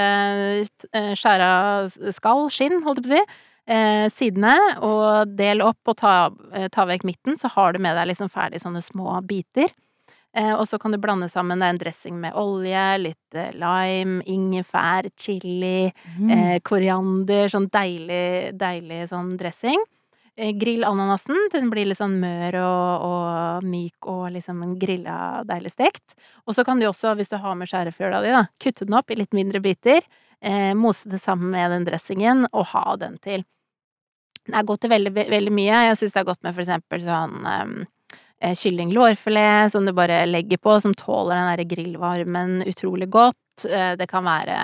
eh, 0.61 1.11
skjære 1.17 1.49
av 1.49 2.13
skall, 2.13 2.47
skinn, 2.53 2.83
holdt 2.85 3.01
jeg 3.01 3.07
på 3.07 3.13
å 3.13 3.17
si. 3.17 3.43
Eh, 3.65 4.05
sidene, 4.13 4.53
og 4.85 5.31
del 5.33 5.63
opp 5.65 5.89
og 5.89 5.97
ta, 5.97 6.29
eh, 6.53 6.67
ta 6.69 6.85
vekk 6.85 7.07
midten, 7.07 7.37
så 7.37 7.49
har 7.49 7.73
du 7.73 7.79
med 7.81 7.97
deg 7.97 8.11
liksom 8.11 8.29
ferdig 8.29 8.61
sånne 8.61 8.83
små 8.85 9.17
biter. 9.25 9.73
Eh, 10.35 10.51
og 10.53 10.65
så 10.67 10.77
kan 10.81 10.91
du 10.91 10.97
blande 10.99 11.29
sammen 11.31 11.61
en 11.63 11.77
dressing 11.79 12.17
med 12.19 12.35
olje, 12.35 12.83
litt 12.99 13.35
eh, 13.39 13.53
lime, 13.55 14.21
ingefær, 14.27 15.07
chili, 15.17 15.93
Mm. 16.19 16.29
eh, 16.31 16.59
koriander, 16.59 17.47
sånn 17.47 17.69
deilig, 17.71 18.51
deilig 18.59 19.07
sånn 19.09 19.37
dressing. 19.39 19.79
Eh, 20.37 20.51
grill 20.59 20.83
ananasen 20.83 21.37
til 21.49 21.61
den 21.61 21.69
blir 21.71 21.85
litt 21.87 21.97
sånn 22.01 22.17
mør 22.19 22.57
og, 22.59 23.05
og 23.07 23.63
myk 23.63 24.09
og 24.11 24.25
liksom 24.35 24.61
en 24.65 24.75
grilla, 24.77 25.43
deilig 25.47 25.71
stekt. 25.71 26.17
Og 26.45 26.53
så 26.57 26.65
kan 26.67 26.79
du 26.79 26.85
også, 26.89 27.15
hvis 27.15 27.31
du 27.31 27.37
har 27.39 27.55
med 27.55 27.69
skjærefjøla 27.71 28.19
di, 28.25 28.33
da, 28.35 28.43
kutte 28.59 28.83
den 28.85 28.97
opp 28.99 29.09
i 29.11 29.15
litt 29.15 29.31
mindre 29.31 29.61
biter, 29.63 30.03
eh, 30.41 30.73
mose 30.75 31.07
det 31.07 31.21
sammen 31.23 31.51
med 31.55 31.71
den 31.71 31.85
dressingen 31.87 32.49
og 32.51 32.65
ha 32.75 32.97
den 32.99 33.15
til. 33.23 33.45
Det 34.45 34.53
er 34.59 34.67
godt 34.67 34.81
til 34.83 34.91
veldig, 34.91 35.13
veldig 35.15 35.51
mye. 35.55 35.79
Jeg 35.87 35.97
syns 36.03 36.13
det 36.13 36.19
er 36.21 36.27
godt 36.27 36.43
med 36.43 36.53
for 36.53 36.61
eksempel 36.67 37.01
sånn 37.01 37.39
um, 37.39 37.77
eh, 37.81 37.85
kylling 38.53 38.93
lårfilet 38.93 39.71
som 39.73 39.85
du 39.85 39.93
bare 39.95 40.25
legger 40.29 40.61
på, 40.61 40.77
som 40.81 40.93
tåler 40.93 41.35
den 41.35 41.49
derre 41.49 41.67
grillvarmen 41.71 42.61
utrolig 42.69 43.09
godt. 43.09 43.65
Eh, 43.69 43.93
det 43.97 44.07
kan 44.11 44.25
være 44.27 44.57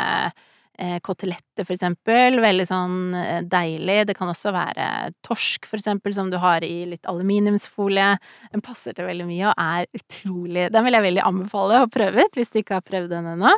eh, 0.77 0.99
koteletter, 1.05 1.65
for 1.65 1.75
eksempel. 1.75 2.39
Veldig 2.43 2.67
sånn 2.69 3.15
eh, 3.17 3.39
deilig. 3.47 3.97
Det 4.09 4.17
kan 4.17 4.31
også 4.31 4.53
være 4.55 4.87
torsk, 5.25 5.65
for 5.69 5.81
eksempel, 5.81 6.13
som 6.15 6.31
du 6.31 6.37
har 6.41 6.65
i 6.67 6.83
litt 6.93 7.09
aluminiumsfolie. 7.09 8.13
Den 8.53 8.65
passer 8.65 8.97
til 8.97 9.09
veldig 9.09 9.27
mye 9.29 9.49
og 9.51 9.65
er 9.65 9.89
utrolig 9.97 10.69
Den 10.73 10.87
vil 10.87 10.97
jeg 10.97 11.07
veldig 11.09 11.27
anbefale 11.27 11.83
å 11.83 11.91
prøve 11.91 12.25
ut, 12.25 12.39
hvis 12.39 12.53
du 12.53 12.61
ikke 12.61 12.79
har 12.79 12.87
prøvd 12.87 13.13
den 13.15 13.33
ennå. 13.35 13.57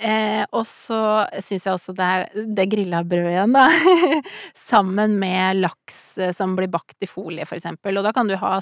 Eh, 0.00 0.46
og 0.56 0.64
så 0.64 1.26
syns 1.44 1.66
jeg 1.66 1.74
også 1.74 1.92
det 1.92 2.04
er 2.08 2.46
det 2.56 2.64
grilla 2.72 3.02
brødet 3.04 3.34
igjen, 3.34 3.52
da. 3.52 3.66
Sammen 4.70 5.18
med 5.20 5.60
laks 5.60 6.00
eh, 6.18 6.32
som 6.36 6.54
blir 6.56 6.70
bakt 6.72 6.96
i 7.04 7.08
folie, 7.10 7.44
for 7.48 7.60
eksempel. 7.60 8.00
Og 8.00 8.06
da 8.06 8.14
kan 8.16 8.30
du 8.30 8.38
ha 8.40 8.54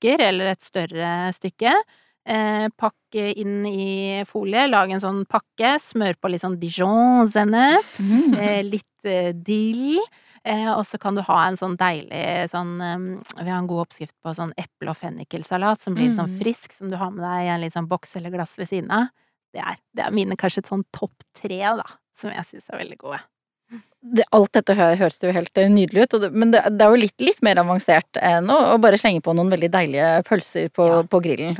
stykker, 0.00 0.20
eller 0.28 0.46
et 0.52 0.62
større 0.62 1.32
stykke. 1.34 1.72
Eh, 2.26 2.68
pakke 2.78 3.34
inn 3.36 3.64
i 3.66 4.22
folie, 4.28 4.66
lage 4.68 4.92
en 4.92 5.00
sånn 5.00 5.26
pakke, 5.26 5.78
smør 5.80 6.14
på 6.20 6.30
litt 6.30 6.42
sånn 6.42 6.58
dijon-sennep, 6.60 7.84
Mm. 7.98 8.34
eh, 8.38 8.62
litt 8.62 9.04
eh, 9.04 9.32
dill. 9.32 9.98
Eh, 10.44 10.68
og 10.72 10.84
så 10.86 10.98
kan 10.98 11.14
du 11.14 11.20
ha 11.22 11.48
en 11.48 11.56
sånn 11.56 11.76
deilig 11.76 12.48
sånn 12.48 12.80
eh, 12.80 13.42
Vi 13.44 13.50
har 13.50 13.58
en 13.58 13.66
god 13.66 13.88
oppskrift 13.88 14.14
på 14.24 14.32
sånn 14.34 14.52
eple- 14.56 14.88
og 14.88 14.96
fennikelsalat 14.96 15.78
som 15.78 15.94
blir 15.94 16.12
sånn 16.12 16.30
Mm. 16.30 16.38
frisk, 16.40 16.72
som 16.72 16.88
du 16.88 16.96
har 16.96 17.10
med 17.10 17.22
deg 17.24 17.44
i 17.46 17.48
en 17.50 17.60
litt 17.60 17.74
sånn 17.74 17.88
boks 17.88 18.16
eller 18.16 18.30
glass 18.30 18.56
ved 18.56 18.68
siden 18.68 18.90
av. 18.90 19.08
Det 19.52 19.60
er, 19.60 19.76
det 19.94 20.06
er 20.06 20.10
mine 20.12 20.36
kanskje 20.36 20.58
et 20.58 20.68
sånn 20.68 20.84
topp 20.92 21.12
tre, 21.34 21.58
da, 21.58 21.84
som 22.14 22.30
jeg 22.30 22.44
syns 22.44 22.70
er 22.70 22.78
veldig 22.78 22.98
gode. 22.98 23.20
Det, 24.00 24.24
alt 24.32 24.52
dette 24.56 24.72
hø 24.78 24.86
høres 24.96 25.18
jo 25.20 25.32
helt 25.36 25.58
eh, 25.60 25.68
nydelig 25.68 26.06
ut, 26.06 26.14
det, 26.22 26.30
men 26.32 26.50
det, 26.54 26.62
det 26.72 26.86
er 26.86 26.94
jo 26.94 27.00
litt, 27.02 27.16
litt 27.20 27.42
mer 27.44 27.58
avansert 27.60 28.16
enn 28.16 28.48
å, 28.48 28.56
å 28.72 28.78
bare 28.80 28.96
slenge 28.96 29.20
på 29.22 29.34
noen 29.36 29.50
veldig 29.52 29.68
deilige 29.74 30.06
pølser 30.24 30.70
på, 30.72 30.86
Ja. 30.88 31.02
på 31.04 31.20
grillen. 31.22 31.58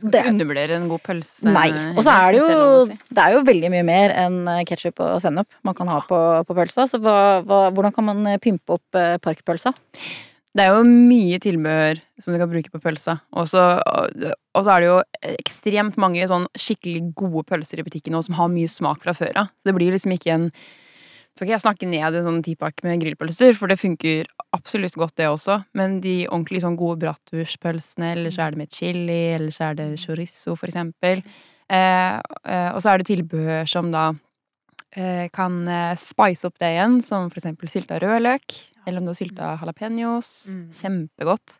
Skal 0.00 0.10
Det- 0.14 0.22
undervurdere 0.30 0.76
en 0.78 0.88
god 0.88 1.02
pølse. 1.04 1.44
Nei. 1.44 1.68
Og 1.92 2.00
så 2.06 2.14
er 2.14 2.32
det 2.32 2.40
jo. 2.40 2.86
Det 3.10 3.20
er 3.20 3.34
jo 3.34 3.42
veldig 3.44 3.70
mye 3.74 3.84
mer 3.84 4.14
enn 4.16 4.38
ketsjup 4.64 5.02
og 5.04 5.20
sennep 5.20 5.46
man 5.66 5.74
kan 5.76 5.90
ha 5.92 5.98
på, 6.08 6.20
på 6.48 6.56
pølsa. 6.56 6.86
Så 6.88 7.00
hva, 7.04 7.42
hva, 7.44 7.58
hvordan 7.74 7.92
kan 7.92 8.06
man 8.08 8.26
eh, 8.30 8.38
pimpe 8.40 8.78
opp 8.78 8.96
eh, 8.96 9.18
parkpølsa? 9.20 9.74
Det 10.50 10.64
er 10.64 10.72
jo 10.74 10.82
mye 10.82 11.38
tilbehør 11.38 12.00
som 12.18 12.34
du 12.34 12.40
kan 12.40 12.50
bruke 12.50 12.72
på 12.72 12.80
pølsa. 12.82 13.20
Og 13.38 13.46
så 13.46 13.62
og 13.86 14.66
er 14.66 14.82
det 14.82 14.88
jo 14.88 14.98
ekstremt 15.36 15.98
mange 16.02 16.26
sånn 16.26 16.48
skikkelig 16.58 17.12
gode 17.18 17.44
pølser 17.46 17.78
i 17.78 17.86
butikken 17.86 18.16
nå 18.16 18.22
som 18.26 18.34
har 18.38 18.50
mye 18.50 18.70
smak 18.70 19.04
fra 19.04 19.14
før 19.14 19.44
av. 19.44 19.52
Det 19.62 19.74
blir 19.76 19.94
liksom 19.94 20.16
ikke 20.16 20.34
en 20.34 20.50
Så 21.30 21.44
skal 21.44 21.52
jeg 21.54 21.62
snakke 21.62 21.86
ned 21.86 22.16
en 22.18 22.24
sånn 22.26 22.40
tipakk 22.42 22.82
med 22.82 22.98
grillpølser, 23.00 23.54
for 23.54 23.70
det 23.70 23.78
funker 23.78 24.26
absolutt 24.52 24.96
godt, 24.98 25.14
det 25.16 25.28
også. 25.30 25.60
Men 25.78 26.00
de 26.02 26.26
ordentlig 26.26 26.64
sånn 26.64 26.76
gode 26.76 26.98
bratwurstpølsene, 27.04 28.10
eller 28.16 28.34
så 28.34 28.42
er 28.42 28.50
det 28.50 28.58
med 28.58 28.72
chili, 28.74 29.20
eller 29.36 29.54
så 29.54 29.68
er 29.70 29.78
det 29.78 29.86
chorizo, 30.02 30.56
for 30.58 30.66
eksempel. 30.66 31.22
Eh, 31.70 32.16
eh, 32.18 32.70
og 32.74 32.82
så 32.82 32.90
er 32.90 32.98
det 32.98 33.06
tilbehør 33.12 33.70
som 33.70 33.92
da 33.94 34.08
eh, 34.98 35.30
kan 35.30 35.62
eh, 35.70 35.94
spice 36.02 36.50
opp 36.50 36.58
det 36.58 36.74
igjen, 36.74 36.98
som 37.06 37.30
for 37.30 37.38
eksempel 37.38 37.70
sylta 37.70 38.02
rødløk. 38.02 38.58
Eller 38.86 39.00
om 39.00 39.08
du 39.08 39.12
har 39.12 39.18
sylta 39.18 39.56
jalapeños. 39.60 40.30
Mm. 40.48 40.62
Kjempegodt. 40.72 41.58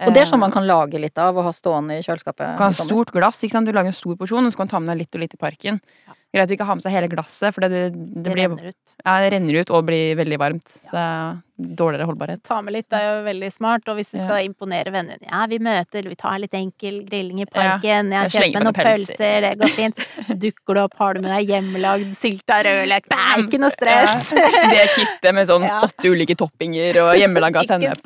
Og 0.00 0.14
det 0.14 0.22
er 0.22 0.28
sånn 0.30 0.40
man 0.40 0.50
Eh, 0.50 0.54
kan 0.54 0.66
lage 0.66 1.00
litt 1.00 1.18
av 1.20 1.36
og 1.36 1.44
ha 1.44 1.52
stående 1.52 1.98
i 1.98 2.02
kjøleskapet. 2.02 2.54
Du 2.54 2.60
kan 2.60 2.72
ha 2.72 2.84
stort 2.86 3.12
glass. 3.12 3.42
ikke 3.44 3.52
sant? 3.52 3.66
Du 3.68 3.72
lager 3.72 3.92
en 3.92 3.92
stor 3.92 4.16
porsjon, 4.16 4.46
og 4.46 4.52
så 4.52 4.56
kan 4.56 4.66
du 4.66 4.70
ta 4.70 4.80
med 4.80 4.96
deg 4.96 5.02
litt 5.04 5.14
og 5.14 5.20
litt 5.20 5.34
i 5.34 5.36
parken. 5.36 5.80
Ja. 6.08 6.14
Greit 6.32 6.46
å 6.46 6.54
ikke 6.54 6.66
ha 6.68 6.74
med 6.78 6.82
seg 6.84 6.92
hele 6.94 7.08
glasset, 7.10 7.50
for 7.52 7.60
det, 7.66 7.70
det, 7.74 7.86
det, 7.90 8.22
Det 8.22 8.32
blir, 8.36 8.48
renner 8.48 8.68
ut. 8.70 8.92
ja, 9.04 9.14
det 9.24 9.30
renner 9.34 9.56
ut 9.64 9.70
og 9.74 9.86
blir 9.88 10.14
veldig 10.14 10.38
varmt. 10.38 10.68
Så 10.86 10.92
det 10.94 11.00
er 11.02 11.40
dårligere 11.76 12.06
holdbarhet. 12.08 12.40
Ta 12.46 12.60
med 12.64 12.72
litt, 12.72 12.86
det 12.88 12.96
er 13.02 13.08
jo 13.18 13.24
veldig 13.26 13.48
smart. 13.52 13.88
Og 13.90 13.96
hvis 13.98 14.12
du 14.12 14.16
Ja. 14.16 14.22
skal 14.28 14.46
imponere 14.46 14.92
vennene 14.94 15.18
dine 15.18 15.28
Ja, 15.34 15.46
vi 15.50 15.58
møter, 15.58 16.06
vi 16.08 16.14
tar 16.14 16.38
litt 16.38 16.54
enkel 16.54 17.02
grilling 17.04 17.40
i 17.42 17.44
Ja. 17.44 17.50
parken. 17.52 18.12
Jeg 18.14 18.30
Jeg 18.30 18.52
har 18.54 18.62
meg 18.62 18.64
noen 18.64 18.78
pølser. 18.78 19.16
pølser, 19.18 19.40
det 19.42 19.58
går 19.58 19.68
fint. 19.74 19.96
Dukker 20.40 20.74
du 20.74 20.80
opp, 20.84 20.94
har 21.02 21.14
du 21.14 21.20
med 21.20 21.30
deg 21.34 21.48
hjemmelagd 21.50 22.14
sylta 22.16 22.62
rødløk. 22.64 23.04
Det 23.10 23.18
er 23.18 23.42
ikke 23.44 23.60
noe 23.60 23.70
stress. 23.74 24.32
Ja. 24.32 24.70
Det 24.70 24.86
kittet 24.94 25.34
med 25.34 25.48
sånn 25.50 25.66
Ja. 25.66 25.80
åtte 25.82 26.06
ulike 26.14 26.36
toppinger 26.38 26.96
og 27.02 27.18
hjemmelaga 27.18 27.66
sennep. 27.66 27.98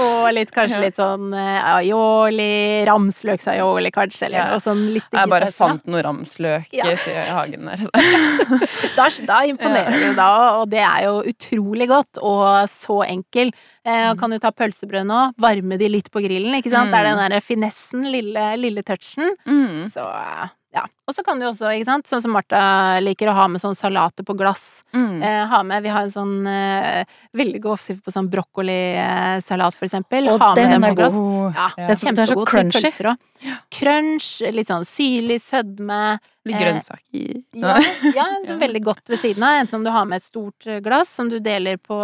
Og 0.00 0.32
litt, 0.34 0.50
kanskje 0.56 0.80
litt 0.80 0.96
sånn 0.96 1.30
eh, 1.36 1.60
aioli, 1.76 2.84
ramsløksaioli 2.88 3.92
kanskje, 3.92 4.26
eller 4.26 4.38
Ja. 4.38 4.48
noe 4.56 4.60
sånn 4.64 4.82
litt 4.94 5.04
Jeg 5.12 5.28
bare 5.28 5.52
fant 5.52 5.86
noe 5.86 6.02
ramsløk 6.02 6.66
Ja. 6.72 6.84
Til 7.10 7.34
hagen 7.36 7.70
der. 7.70 7.84
Da, 8.96 9.06
da 9.28 9.38
imponerer 9.48 9.94
du 10.02 10.14
da, 10.18 10.28
og 10.60 10.68
det 10.72 10.80
er 10.84 11.04
jo 11.06 11.12
utrolig 11.30 11.86
godt 11.90 12.18
og 12.22 12.68
så 12.72 13.00
enkel. 13.06 13.52
Eh, 13.86 14.12
kan 14.20 14.30
du 14.34 14.38
ta 14.42 14.50
pølsebrød 14.52 15.06
nå, 15.08 15.20
varme 15.40 15.78
de 15.80 15.88
litt 15.88 16.10
på 16.12 16.22
grillen, 16.24 16.56
ikke 16.58 16.72
sant. 16.72 16.90
Det 16.92 16.98
er 17.00 17.10
den 17.10 17.20
derre 17.22 17.40
finessen, 17.44 18.06
lille, 18.12 18.48
lille 18.60 18.82
touchen. 18.86 19.30
Mm. 19.48 19.86
Så 19.94 20.04
eh, 20.04 20.48
ja. 20.76 20.84
Og 21.08 21.14
så 21.16 21.24
kan 21.26 21.40
du 21.40 21.48
også, 21.48 21.66
ikke 21.74 21.88
sant, 21.88 22.06
sånn 22.06 22.20
som 22.22 22.30
Martha 22.36 23.00
liker 23.02 23.26
å 23.32 23.34
ha 23.34 23.46
med 23.50 23.58
sånn 23.62 23.74
salater 23.78 24.22
på 24.26 24.36
glass. 24.38 24.84
Mm. 24.94 25.16
Eh, 25.26 25.40
ha 25.50 25.62
med, 25.66 25.82
Vi 25.82 25.90
har 25.90 26.04
en 26.06 26.12
sånn 26.14 26.36
eh, 26.46 27.00
veldig 27.34 27.62
god 27.64 27.72
oppskrift 27.78 28.04
på 28.06 28.14
sånn 28.14 28.28
brokkolisalat, 28.30 29.74
for 29.74 29.88
eksempel. 29.88 30.28
Og 30.30 30.38
ha 30.44 30.52
med 30.54 30.62
den 30.62 30.76
den 30.76 30.84
er 30.86 30.94
på 30.94 31.00
glass. 31.00 31.16
god. 31.18 31.54
Ja, 31.58 31.68
Ja. 31.76 31.86
det 31.88 31.90
er 31.90 32.00
så- 32.04 32.14
Den 32.14 32.22
er 32.22 32.30
så 32.34 32.44
crunchy. 32.46 32.82
pølser. 32.84 33.16
Crunch, 33.72 34.30
litt 34.52 34.68
sånn 34.68 34.84
syrlig 34.86 35.40
sødme. 35.42 36.18
Litt 36.48 36.56
grønnsak 36.56 37.02
i 37.12 37.24
Ja, 37.60 37.74
ja 38.16 38.26
veldig 38.60 38.80
godt 38.84 39.10
ved 39.12 39.20
siden 39.20 39.44
av. 39.44 39.58
Enten 39.60 39.76
om 39.80 39.84
du 39.84 39.90
har 39.92 40.06
med 40.08 40.22
et 40.22 40.28
stort 40.28 40.66
eh, 40.66 40.80
glass 40.84 41.10
som 41.18 41.28
du 41.28 41.36
deler 41.44 41.76
på 41.76 41.98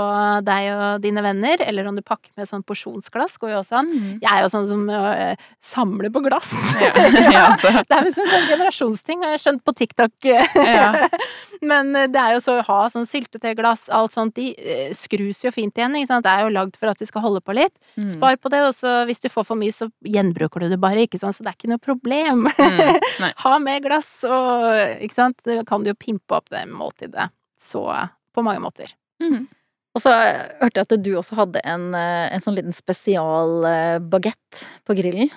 deg 0.45 0.69
og 0.75 1.05
dine 1.05 1.25
venner, 1.25 1.63
eller 1.65 1.89
om 1.89 1.97
du 1.97 2.05
pakker 2.05 2.33
med 2.37 2.49
sånn 2.49 2.65
porsjonsglass, 2.67 3.39
går 3.41 3.55
jo 3.55 3.61
også 3.63 3.79
an. 3.81 3.89
Mm. 3.95 4.11
Jeg 4.21 4.31
er 4.33 4.45
jo 4.45 4.51
sånn 4.53 4.69
som 4.69 4.85
uh, 4.93 5.49
samler 5.65 6.13
på 6.13 6.21
glass. 6.27 6.53
Ja, 6.83 6.93
ja, 7.33 7.45
altså. 7.49 7.73
Det 7.81 7.97
er 7.97 8.07
visst 8.09 8.21
en 8.21 8.31
sånn 8.35 8.49
generasjonsting, 8.51 9.25
har 9.25 9.37
jeg 9.37 9.45
skjønt 9.47 9.65
på 9.65 9.77
TikTok. 9.81 10.31
Men 11.71 11.95
eh, 11.97 12.09
det 12.13 12.21
er 12.21 12.37
jo 12.37 12.43
så 12.45 12.59
å 12.61 12.67
ha 12.67 12.79
sånn 12.93 13.09
syltetøyglass, 13.09 13.89
alt 13.95 14.17
sånt, 14.17 14.37
de 14.37 14.53
eh, 14.57 14.93
skrus 14.97 15.43
jo 15.45 15.53
fint 15.55 15.77
igjen, 15.79 15.97
ikke 15.97 16.11
sant. 16.11 16.27
Det 16.27 16.33
er 16.33 16.45
jo 16.45 16.53
lagd 16.55 16.77
for 16.81 16.93
at 16.93 17.01
de 17.01 17.09
skal 17.09 17.25
holde 17.25 17.43
på 17.45 17.57
litt. 17.57 17.75
Mm. 17.97 18.09
Spar 18.13 18.39
på 18.41 18.53
det, 18.53 18.63
og 18.67 18.75
så 18.77 18.99
hvis 19.09 19.23
du 19.23 19.31
får 19.33 19.49
for 19.49 19.61
mye, 19.61 19.75
så 19.75 19.89
gjenbruker 20.05 20.65
du 20.65 20.73
det 20.73 20.81
bare, 20.83 21.07
ikke 21.07 21.21
sant. 21.23 21.39
Så 21.39 21.47
det 21.47 21.53
er 21.53 21.59
ikke 21.59 21.73
noe 21.73 21.83
problem. 21.83 22.47
Mm. 22.57 23.27
Ha 23.45 23.55
med 23.63 23.85
glass, 23.87 24.11
og 24.29 25.03
ikke 25.05 25.17
sant. 25.17 25.55
Kan 25.69 25.85
du 25.85 25.93
jo 25.93 25.99
pimpe 25.99 26.39
opp 26.39 26.51
det 26.53 26.67
måltidet 26.71 27.31
så 27.61 27.87
på 28.37 28.45
mange 28.45 28.61
måter. 28.61 28.93
Mm. 29.23 29.47
Og 29.97 30.03
så 30.05 30.13
hørte 30.13 30.77
jeg 30.77 30.85
at 30.85 30.95
du 31.01 31.13
også 31.17 31.39
hadde 31.39 31.63
en, 31.65 31.89
eh, 31.97 32.29
en 32.35 32.43
sånn 32.45 32.59
liten 32.59 32.75
spesialbagett 32.77 34.65
på 34.85 34.97
grillen. 34.99 35.33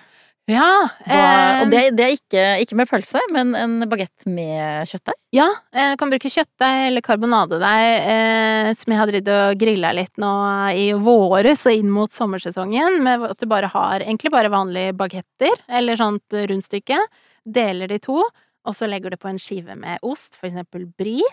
Ja, 0.50 0.90
eh, 1.06 1.62
og 1.62 1.70
det, 1.70 1.82
det 1.94 2.06
er 2.06 2.16
ikke, 2.16 2.44
ikke 2.64 2.78
med 2.80 2.90
pølse, 2.90 3.22
men 3.36 3.54
en 3.58 3.76
bagett 3.90 4.26
med 4.26 4.90
kjøttdeig. 4.90 5.18
Ja, 5.36 5.46
eh, 5.76 5.94
kan 6.00 6.10
bruke 6.10 6.32
kjøttdeig 6.34 6.88
eller 6.88 7.06
karbonadedeig, 7.06 7.90
eh, 8.16 8.72
som 8.80 8.96
jeg 8.96 9.00
har 9.00 9.12
drevet 9.12 9.30
og 9.36 9.62
grilla 9.62 9.94
litt 9.94 10.16
nå 10.22 10.34
i 10.74 10.90
våres 10.98 11.68
og 11.70 11.78
inn 11.78 11.94
mot 11.94 12.16
sommersesongen, 12.16 12.98
med 13.06 13.28
at 13.30 13.38
du 13.38 13.46
bare 13.52 13.70
har 13.70 14.02
egentlig 14.02 14.34
bare 14.34 14.50
vanlige 14.50 14.98
bagetter, 14.98 15.54
eller 15.70 16.02
sånt 16.02 16.40
rundstykke, 16.50 16.98
deler 17.46 17.94
de 17.94 18.02
to, 18.02 18.24
og 18.70 18.76
så 18.78 18.90
legger 18.90 19.14
du 19.14 19.20
på 19.20 19.32
en 19.32 19.40
skive 19.42 19.76
med 19.78 20.02
ost, 20.06 20.38
for 20.38 20.50
eksempel 20.50 20.86
brie. 21.00 21.26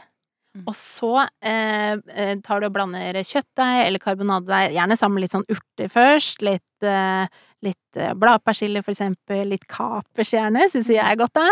Mm. 0.56 0.62
Og 0.70 0.76
så 0.78 1.10
eh, 1.44 1.98
eh, 2.16 2.32
tar 2.44 2.62
du 2.62 2.68
og 2.70 2.76
blander 2.76 3.18
kjøttdeig 3.20 3.82
eller 3.84 4.00
karbonadedeig, 4.00 4.72
gjerne 4.76 4.96
sammen 4.96 5.18
med 5.18 5.26
litt 5.26 5.34
sånn 5.34 5.48
urter 5.52 5.90
først, 5.92 6.44
litt, 6.46 6.86
eh, 6.86 7.28
litt 7.66 8.00
eh, 8.00 8.14
bladpersille 8.16 8.80
for 8.84 8.94
eksempel, 8.94 9.42
litt 9.52 9.66
kapers 9.68 10.32
gjerne, 10.32 10.64
syns 10.72 10.88
jeg 10.94 11.02
er 11.04 11.20
godt 11.20 11.36
da. 11.36 11.44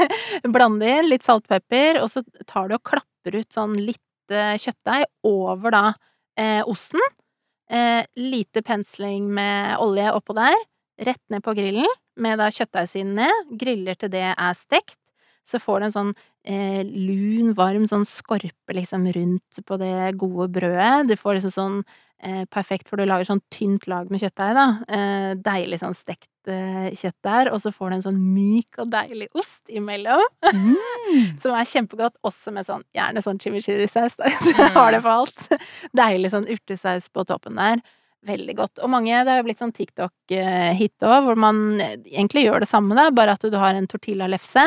Blande 0.54 0.90
inn 0.98 1.08
litt 1.08 1.24
saltpepper, 1.24 2.02
og 2.02 2.12
så 2.12 2.24
tar 2.44 2.68
du 2.68 2.76
og 2.76 2.84
klapper 2.92 3.40
ut 3.40 3.56
sånn 3.56 3.78
litt 3.80 4.34
eh, 4.34 4.58
kjøttdeig 4.60 5.08
over 5.32 5.72
da 5.72 5.86
eh, 6.36 6.60
osten. 6.68 7.00
Eh, 7.72 8.04
lite 8.20 8.60
pensling 8.66 9.32
med 9.32 9.78
olje 9.80 10.12
oppå 10.12 10.36
der, 10.36 10.58
rett 11.00 11.24
ned 11.32 11.40
på 11.46 11.56
grillen 11.56 11.88
med 12.20 12.40
da 12.40 12.50
kjøttdeigsiden 12.52 13.14
ned, 13.16 13.52
griller 13.60 13.96
til 13.98 14.12
det 14.12 14.28
er 14.32 14.56
stekt. 14.56 14.98
Så 15.48 15.58
får 15.62 15.80
du 15.80 15.88
en 15.88 15.94
sånn 15.96 16.14
eh, 16.44 16.82
lun, 16.86 17.52
varm 17.58 17.88
sånn 17.90 18.06
skorpe 18.08 18.76
liksom 18.76 19.08
rundt 19.14 19.62
på 19.66 19.78
det 19.80 20.14
gode 20.20 20.48
brødet. 20.54 21.08
Du 21.10 21.16
får 21.18 21.38
liksom 21.38 21.54
sånn 21.54 21.78
eh, 22.22 22.44
perfekt, 22.50 22.88
for 22.88 23.00
du 23.00 23.06
lager 23.06 23.28
sånn 23.28 23.42
tynt 23.52 23.88
lag 23.90 24.10
med 24.12 24.22
kjøttdeig, 24.22 24.52
da. 24.58 24.66
Eh, 24.96 25.30
deilig 25.42 25.80
sånn 25.82 25.96
stekt 25.98 26.50
eh, 26.50 26.90
kjøtt 26.98 27.18
der, 27.26 27.50
og 27.52 27.62
så 27.62 27.72
får 27.74 27.90
du 27.90 27.96
en 27.98 28.04
sånn 28.06 28.20
myk 28.34 28.82
og 28.82 28.92
deilig 28.92 29.28
ost 29.38 29.72
imellom. 29.72 30.22
Som 31.42 31.56
er 31.58 31.68
kjempegodt, 31.68 32.20
også 32.26 32.54
med 32.54 32.68
sånn, 32.68 32.86
gjerne 32.96 33.24
sånn 33.24 33.42
chimichurri-saus, 33.42 34.18
da, 34.20 34.30
så 34.38 34.54
jeg 34.54 34.70
har 34.76 34.94
det 34.94 35.02
for 35.02 35.24
alt. 35.24 35.66
Deilig 36.02 36.32
sånn 36.32 36.48
urtesaus 36.50 37.10
på 37.12 37.26
toppen 37.28 37.58
der. 37.58 37.82
Veldig 38.22 38.54
godt. 38.54 38.78
Og 38.78 38.90
mange, 38.92 39.10
det 39.10 39.32
har 39.32 39.40
jo 39.40 39.48
blitt 39.48 39.58
sånn 39.58 39.74
TikTok-hit 39.74 41.06
òg, 41.08 41.16
hvor 41.26 41.38
man 41.42 41.80
egentlig 41.82 42.46
gjør 42.46 42.62
det 42.62 42.70
samme, 42.70 42.94
da, 42.94 43.08
bare 43.10 43.34
at 43.34 43.42
du 43.50 43.58
har 43.58 43.74
en 43.74 43.88
tortillalefse, 43.90 44.62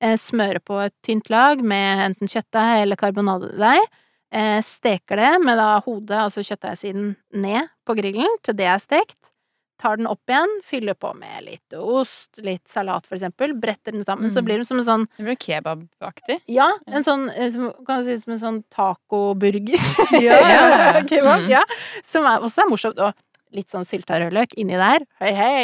eh, 0.00 0.16
smører 0.16 0.60
på 0.64 0.78
et 0.86 0.94
tynt 1.02 1.30
lag 1.30 1.62
med 1.64 2.04
enten 2.10 2.28
kjøttdeig 2.30 2.82
eller 2.82 2.96
karbonadedeig, 2.96 3.80
eh, 4.32 4.60
steker 4.62 5.16
det 5.16 5.32
med 5.44 5.56
da 5.58 5.80
hodet, 5.80 6.18
altså 6.26 6.44
kjøttdeigsiden, 6.44 7.16
ned 7.34 7.68
på 7.86 7.96
grillen 7.98 8.38
til 8.42 8.54
det 8.54 8.66
er 8.66 8.78
stekt, 8.78 9.32
tar 9.78 9.94
den 9.96 10.08
opp 10.10 10.26
igjen, 10.26 10.50
fyller 10.66 10.94
på 10.98 11.12
med 11.14 11.44
litt 11.46 11.74
ost, 11.78 12.40
litt 12.42 12.66
salat 12.66 13.06
for 13.06 13.14
eksempel, 13.14 13.52
bretter 13.62 13.92
den 13.94 14.02
sammen, 14.02 14.26
så 14.30 14.40
Mm. 14.42 14.44
blir 14.48 14.58
det 14.58 14.66
som 14.66 14.78
en 14.80 14.84
sånn 14.84 15.04
Det 15.16 15.24
blir 15.24 15.36
kebabaktig. 15.38 16.40
ja, 16.48 16.66
en 16.88 17.04
sånn, 17.04 17.28
eh, 17.36 17.50
som, 17.52 17.72
kan 17.86 18.04
du 18.04 18.10
si 18.10 18.18
som 18.24 18.32
en 18.32 18.38
sånn 18.42 18.64
tacoburger. 18.74 19.78
Ja. 20.20 21.02
Kebab, 21.08 21.44
Mm. 21.44 21.48
ja. 21.50 21.62
Som 22.04 22.24
er, 22.26 22.40
også 22.42 22.62
er 22.64 22.68
morsomt. 22.70 22.98
Og 22.98 23.14
litt 23.56 23.70
sånn 23.72 23.86
sylta 23.88 24.18
rødløk 24.22 24.54
inni 24.60 24.76
der. 24.78 25.04
Hei, 25.22 25.32
hei! 25.36 25.62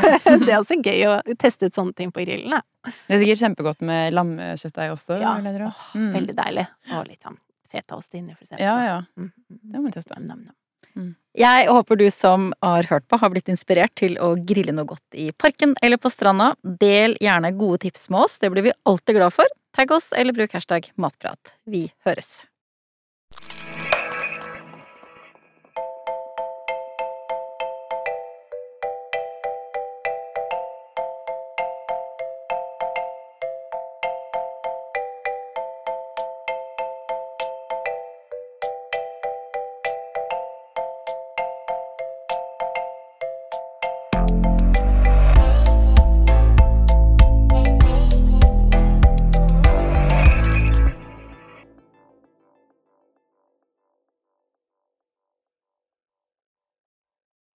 det 0.46 0.50
er 0.52 0.58
også 0.60 0.78
gøy 0.80 1.02
å 1.10 1.16
teste 1.38 1.68
ut 1.68 1.76
sånne 1.76 1.96
ting 1.96 2.12
på 2.14 2.24
grillen. 2.26 2.56
Da. 2.56 2.92
Det 3.08 3.16
er 3.16 3.24
sikkert 3.24 3.42
kjempegodt 3.44 3.82
med 3.86 4.14
lammekjøttdeig 4.16 4.94
også. 4.94 5.18
Ja. 5.22 5.36
jeg. 5.42 5.62
Åh, 5.66 5.82
Mm. 5.96 6.12
Veldig 6.14 6.34
deilig. 6.36 6.66
Og 6.96 7.08
litt 7.08 7.22
sånn 7.24 7.38
fetaost 7.72 8.14
inni, 8.14 8.34
for 8.36 8.44
eksempel. 8.46 8.64
Ja, 8.64 8.76
ja. 8.84 9.02
Mm. 9.18 9.32
Det 9.50 9.80
må 9.80 9.88
vi 9.88 9.96
teste. 9.96 10.16
Nam, 10.16 10.26
nam, 10.28 10.44
nam. 10.48 10.54
Jeg 11.36 11.66
håper 11.68 11.98
du 12.00 12.06
som 12.08 12.52
har 12.64 12.86
hørt 12.88 13.04
på, 13.08 13.18
har 13.20 13.28
blitt 13.32 13.50
inspirert 13.52 13.92
til 14.00 14.14
å 14.22 14.30
grille 14.48 14.72
noe 14.72 14.88
godt 14.88 15.18
i 15.18 15.28
parken 15.36 15.74
eller 15.84 16.00
på 16.00 16.08
stranda. 16.08 16.54
Del 16.64 17.18
gjerne 17.20 17.50
gode 17.58 17.82
tips 17.84 18.08
med 18.08 18.22
oss, 18.24 18.38
det 18.40 18.48
blir 18.54 18.64
vi 18.70 18.72
alltid 18.88 19.18
glad 19.18 19.34
for. 19.36 19.50
Tagg 19.76 19.92
oss 19.92 20.08
eller 20.16 20.32
bruk 20.32 20.56
hashtag 20.56 20.88
matprat. 20.96 21.52
Vi 21.68 21.90
høres. 22.06 22.46